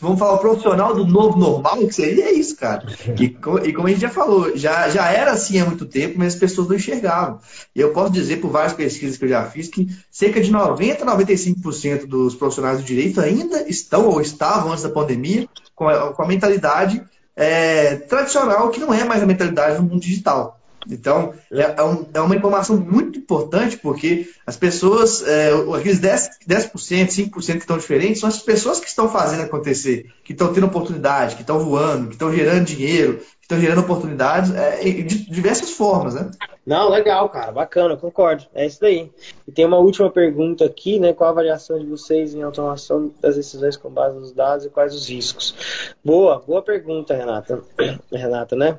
[0.00, 2.86] vamos falar o profissional do novo normal, que seria isso, cara.
[3.18, 6.34] E, e, como a gente já falou, já, já era assim há muito tempo, mas
[6.34, 7.40] as pessoas não enxergavam.
[7.74, 11.02] E eu posso dizer por várias pesquisas que eu já fiz que cerca de 90
[11.02, 16.12] a 95% dos profissionais do direito ainda estão ou estavam antes da pandemia com a,
[16.12, 17.02] com a mentalidade
[17.34, 20.60] é, tradicional, que não é mais a mentalidade no mundo digital.
[20.90, 26.30] Então, é, é, um, é, uma informação muito importante, porque as pessoas, é, aqueles 10%,
[26.48, 30.66] 10% 5% que estão diferentes, são as pessoas que estão fazendo acontecer, que estão tendo
[30.66, 35.70] oportunidade, que estão voando, que estão gerando dinheiro, que estão gerando oportunidades é, de diversas
[35.70, 36.30] formas, né?
[36.66, 38.44] Não, legal, cara, bacana, concordo.
[38.54, 39.10] É isso daí.
[39.46, 41.12] E tem uma última pergunta aqui, né?
[41.12, 44.94] Qual a avaliação de vocês em automação das decisões com base nos dados e quais
[44.94, 45.94] os riscos?
[46.02, 47.62] Boa, boa pergunta, Renata.
[48.10, 48.78] Renata, né?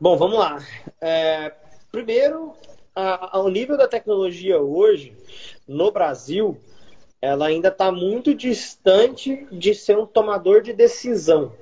[0.00, 0.58] Bom, vamos lá.
[1.00, 1.52] É,
[1.90, 2.54] primeiro,
[2.94, 5.16] a, ao nível da tecnologia hoje,
[5.66, 6.58] no Brasil,
[7.20, 11.52] ela ainda está muito distante de ser um tomador de decisão.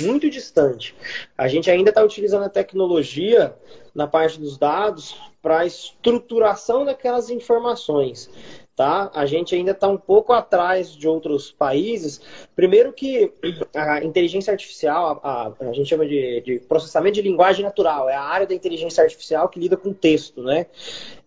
[0.00, 0.94] Muito distante.
[1.36, 3.54] A gente ainda está utilizando a tecnologia
[3.94, 8.30] na parte dos dados para a estruturação daquelas informações
[8.80, 9.10] tá?
[9.12, 12.18] A gente ainda está um pouco atrás de outros países.
[12.56, 13.30] Primeiro que
[13.76, 18.22] a inteligência artificial, a, a gente chama de, de, processamento de linguagem natural, é a
[18.22, 20.64] área da inteligência artificial que lida com texto, né?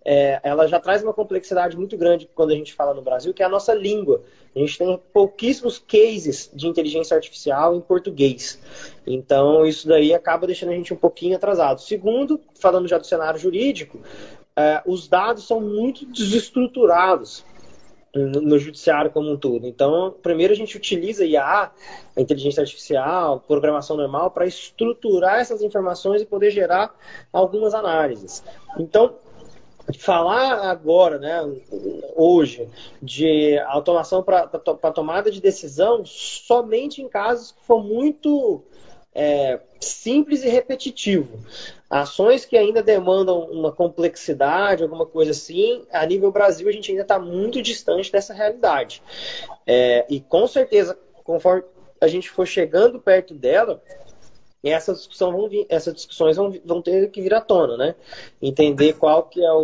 [0.03, 3.43] É, ela já traz uma complexidade muito grande quando a gente fala no Brasil, que
[3.43, 4.23] é a nossa língua.
[4.55, 8.59] A gente tem pouquíssimos cases de inteligência artificial em português.
[9.05, 11.81] Então, isso daí acaba deixando a gente um pouquinho atrasado.
[11.81, 13.99] Segundo, falando já do cenário jurídico,
[14.55, 17.43] é, os dados são muito desestruturados
[18.15, 19.65] no judiciário como um todo.
[19.65, 21.71] Então, primeiro a gente utiliza IA,
[22.15, 26.95] a inteligência artificial, programação normal, para estruturar essas informações e poder gerar
[27.31, 28.43] algumas análises.
[28.77, 29.15] Então,
[29.97, 31.41] falar agora, né,
[32.15, 32.69] hoje,
[33.01, 38.63] de automação para tomada de decisão somente em casos que for muito
[39.15, 41.39] é, simples e repetitivo.
[41.89, 47.03] Ações que ainda demandam uma complexidade, alguma coisa assim, a nível Brasil a gente ainda
[47.03, 49.01] está muito distante dessa realidade.
[49.65, 51.63] É, e com certeza, conforme
[52.01, 53.81] a gente for chegando perto dela,
[54.71, 57.95] essa discussão vão vir, essas discussões vão, vão, ter que vir à tona, né?
[58.41, 59.57] Entender qual que é o,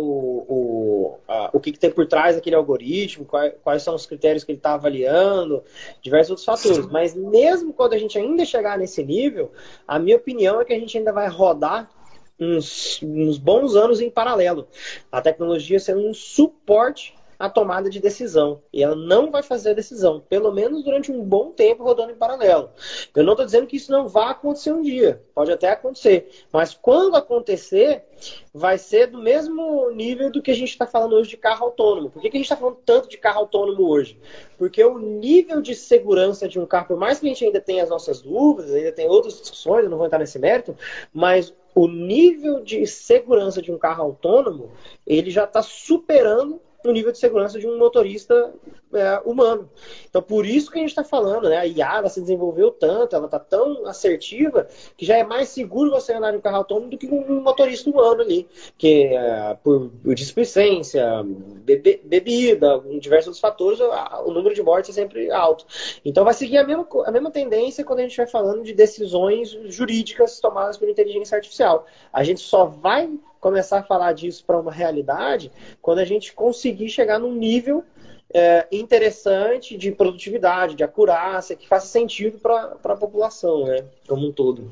[0.48, 4.44] o, a, o que, que, tem por trás daquele algoritmo, quais, quais são os critérios
[4.44, 5.62] que ele está avaliando,
[6.02, 6.86] diversos outros fatores.
[6.90, 9.50] Mas mesmo quando a gente ainda chegar nesse nível,
[9.88, 11.90] a minha opinião é que a gente ainda vai rodar
[12.38, 14.68] uns, uns bons anos em paralelo.
[15.10, 18.60] A tecnologia sendo um suporte a tomada de decisão.
[18.70, 22.14] E ela não vai fazer a decisão, pelo menos durante um bom tempo rodando em
[22.14, 22.68] paralelo.
[23.16, 26.74] Eu não estou dizendo que isso não vai acontecer um dia, pode até acontecer, mas
[26.74, 28.04] quando acontecer,
[28.52, 32.10] vai ser do mesmo nível do que a gente está falando hoje de carro autônomo.
[32.10, 34.18] Por que, que a gente está falando tanto de carro autônomo hoje?
[34.58, 37.82] Porque o nível de segurança de um carro, por mais que a gente ainda tenha
[37.82, 40.76] as nossas dúvidas, ainda tem outras discussões, eu não vou entrar nesse mérito,
[41.10, 44.70] mas o nível de segurança de um carro autônomo,
[45.06, 48.52] ele já está superando no nível de segurança de um motorista
[48.92, 49.70] é, humano.
[50.08, 51.58] Então, por isso que a gente está falando, né?
[51.58, 54.66] A IA se desenvolveu tanto, ela está tão assertiva,
[54.96, 57.88] que já é mais seguro você andar em um carro autônomo do que um motorista
[57.90, 64.90] humano ali, que é, por, displicência, bebe, bebida, diversos outros fatores, o número de mortes
[64.90, 65.66] é sempre alto.
[66.04, 69.50] Então, vai seguir a mesma, a mesma tendência quando a gente vai falando de decisões
[69.66, 71.86] jurídicas tomadas por inteligência artificial.
[72.12, 73.10] A gente só vai
[73.40, 77.84] começar a falar disso para uma realidade quando a gente conseguir chegar num nível
[78.32, 84.32] é, interessante de produtividade, de acurácia, que faça sentido para a população, né, como um
[84.32, 84.70] todo.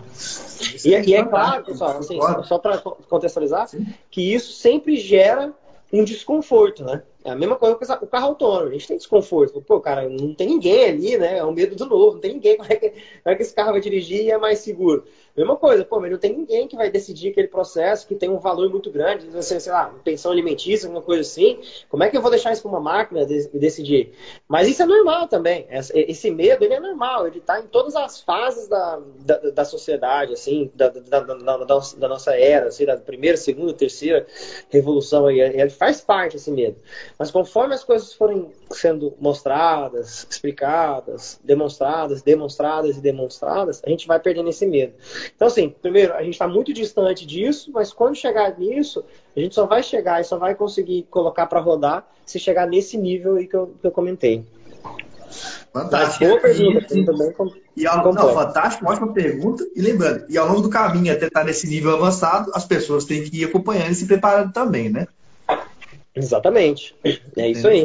[0.84, 3.68] E, é, e, é claro, pessoal, assim, só para contextualizar,
[4.10, 5.52] que isso sempre gera
[5.92, 7.02] um desconforto, né?
[7.24, 8.68] É a mesma coisa com o carro autônomo.
[8.68, 9.60] A gente tem desconforto.
[9.62, 11.38] Pô, cara, não tem ninguém ali, né?
[11.38, 12.56] É o medo do novo, não tem ninguém.
[12.56, 15.04] Como é que, como é que esse carro vai dirigir e é mais seguro?
[15.38, 18.40] Mesma coisa, pô, mas não tem ninguém que vai decidir aquele processo que tem um
[18.40, 21.60] valor muito grande, você, sei lá, pensão alimentícia, alguma coisa assim.
[21.88, 24.14] Como é que eu vou deixar isso para uma máquina decidir?
[24.48, 25.64] Mas isso é normal também.
[25.70, 30.32] Esse medo, ele é normal, ele está em todas as fases da, da, da sociedade,
[30.32, 34.26] assim, da, da, da, da, nossa era, assim, da primeira, segunda, terceira
[34.70, 35.40] revolução aí.
[35.40, 36.78] Ele faz parte esse medo.
[37.16, 44.18] Mas conforme as coisas forem sendo mostradas, explicadas, demonstradas, demonstradas e demonstradas, a gente vai
[44.20, 44.94] perdendo esse medo.
[45.34, 49.04] Então, assim, primeiro, a gente está muito distante disso, mas quando chegar nisso,
[49.36, 52.96] a gente só vai chegar e só vai conseguir colocar para rodar se chegar nesse
[52.96, 54.44] nível aí que eu, que eu comentei.
[55.72, 56.24] Fantástico.
[56.24, 57.34] Boa pergunta, e, também
[57.76, 59.64] e ao, não, fantástico, ótima pergunta.
[59.74, 63.22] E lembrando, e ao longo do caminho até estar nesse nível avançado, as pessoas têm
[63.22, 65.06] que ir acompanhando e se preparando também, né?
[66.18, 66.94] Exatamente.
[67.36, 67.84] É isso aí.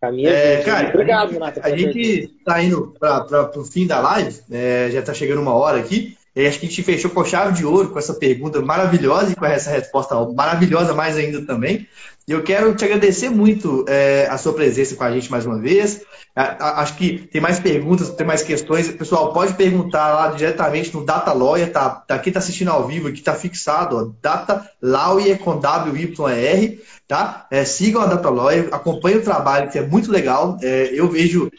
[0.00, 1.60] Caminha é, cara, Obrigado, Renato.
[1.62, 5.78] A gente está indo para o fim da live, é, já está chegando uma hora
[5.78, 6.16] aqui.
[6.36, 9.36] E acho que a gente fechou com chave de ouro com essa pergunta maravilhosa e
[9.36, 11.86] com essa resposta maravilhosa mais ainda também.
[12.26, 15.58] E eu quero te agradecer muito é, a sua presença com a gente mais uma
[15.58, 16.00] vez.
[16.34, 18.88] Acho que tem mais perguntas, tem mais questões.
[18.88, 21.90] Pessoal, pode perguntar lá diretamente no Data Lawyer, tá?
[21.90, 27.46] tá aqui está assistindo ao vivo, aqui está fixado, ó, Data Lawyer com W-Y-R, tá?
[27.50, 30.56] É, sigam a Data Lawyer, acompanhem o trabalho, que é muito legal.
[30.62, 31.50] É, eu vejo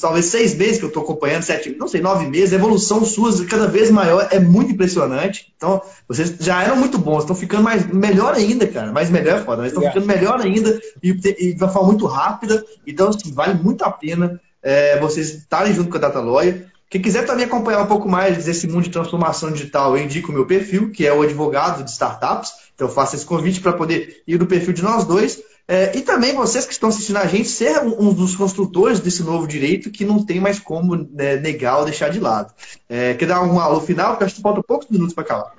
[0.00, 3.40] talvez seis meses que eu estou acompanhando, sete, não sei, nove meses, a evolução suas
[3.42, 5.52] cada vez maior é muito impressionante.
[5.56, 8.92] Então, vocês já eram muito bons, estão ficando mais melhor ainda, cara.
[8.92, 12.06] Mais melhor é foda, mas estão ficando melhor ainda e, e, de uma forma muito
[12.06, 12.64] rápida.
[12.86, 16.66] Então, assim, vale muito a pena é, vocês estarem junto com a Data Lawyer.
[16.88, 20.34] Quem quiser também acompanhar um pouco mais desse mundo de transformação digital, eu indico o
[20.34, 22.52] meu perfil, que é o advogado de startups.
[22.82, 25.40] Então, faço esse convite para poder ir no perfil de nós dois.
[25.68, 29.22] É, e também vocês que estão assistindo a gente, ser um, um, dos construtores desse
[29.22, 32.52] novo direito que não tem mais como né, negar ou deixar de lado.
[32.88, 34.10] É, quer dar um alô final?
[34.10, 35.52] Porque acho que falta poucos minutos para acabar.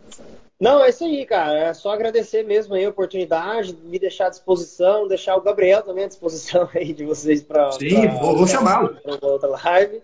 [0.64, 1.60] Não, é isso aí, cara.
[1.60, 6.06] É só agradecer mesmo aí a oportunidade, me deixar à disposição, deixar o Gabriel também
[6.06, 7.70] à disposição aí de vocês para.
[7.74, 8.96] Sim, pra, vou, vou chamá-lo.
[9.04, 10.02] Para outra live.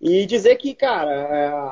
[0.00, 1.12] E dizer que, cara,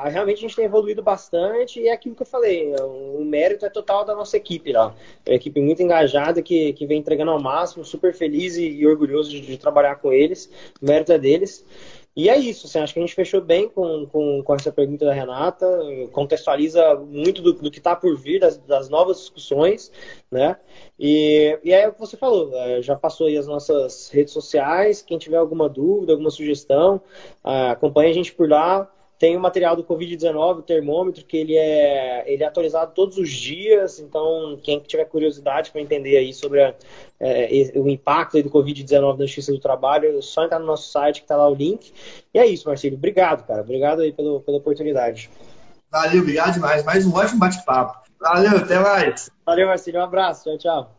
[0.05, 3.65] é, realmente a gente tem evoluído bastante e é aquilo que eu falei, o mérito
[3.65, 4.93] é total da nossa equipe lá.
[5.25, 8.85] É uma equipe muito engajada que, que vem entregando ao máximo, super feliz e, e
[8.85, 10.51] orgulhoso de, de trabalhar com eles.
[10.79, 11.65] O mérito é deles.
[12.19, 15.05] E é isso, assim, acho que a gente fechou bem com, com, com essa pergunta
[15.05, 15.65] da Renata,
[16.11, 19.89] contextualiza muito do, do que está por vir, das, das, novas discussões,
[20.29, 20.57] né?
[20.99, 25.01] E, e é o que você falou, é, já passou aí as nossas redes sociais,
[25.01, 27.01] quem tiver alguma dúvida, alguma sugestão,
[27.41, 28.91] ah, acompanhe a gente por lá.
[29.19, 33.29] Tem o material do Covid-19, o termômetro, que ele é, ele é atualizado todos os
[33.29, 33.99] dias.
[33.99, 36.73] Então, quem tiver curiosidade para entender aí sobre a,
[37.19, 41.17] é, o impacto do Covid-19 na justiça do trabalho, é só entrar no nosso site
[41.17, 41.91] que está lá o link.
[42.33, 42.95] E é isso, Marcelo.
[42.95, 43.61] Obrigado, cara.
[43.61, 45.29] Obrigado aí pelo, pela oportunidade.
[45.91, 46.85] Valeu, obrigado demais.
[46.85, 48.09] Mais um ótimo bate-papo.
[48.21, 49.29] Valeu, até mais.
[49.45, 49.97] Valeu, Marcelo.
[49.97, 50.45] Um abraço.
[50.45, 50.98] Tchau, tchau.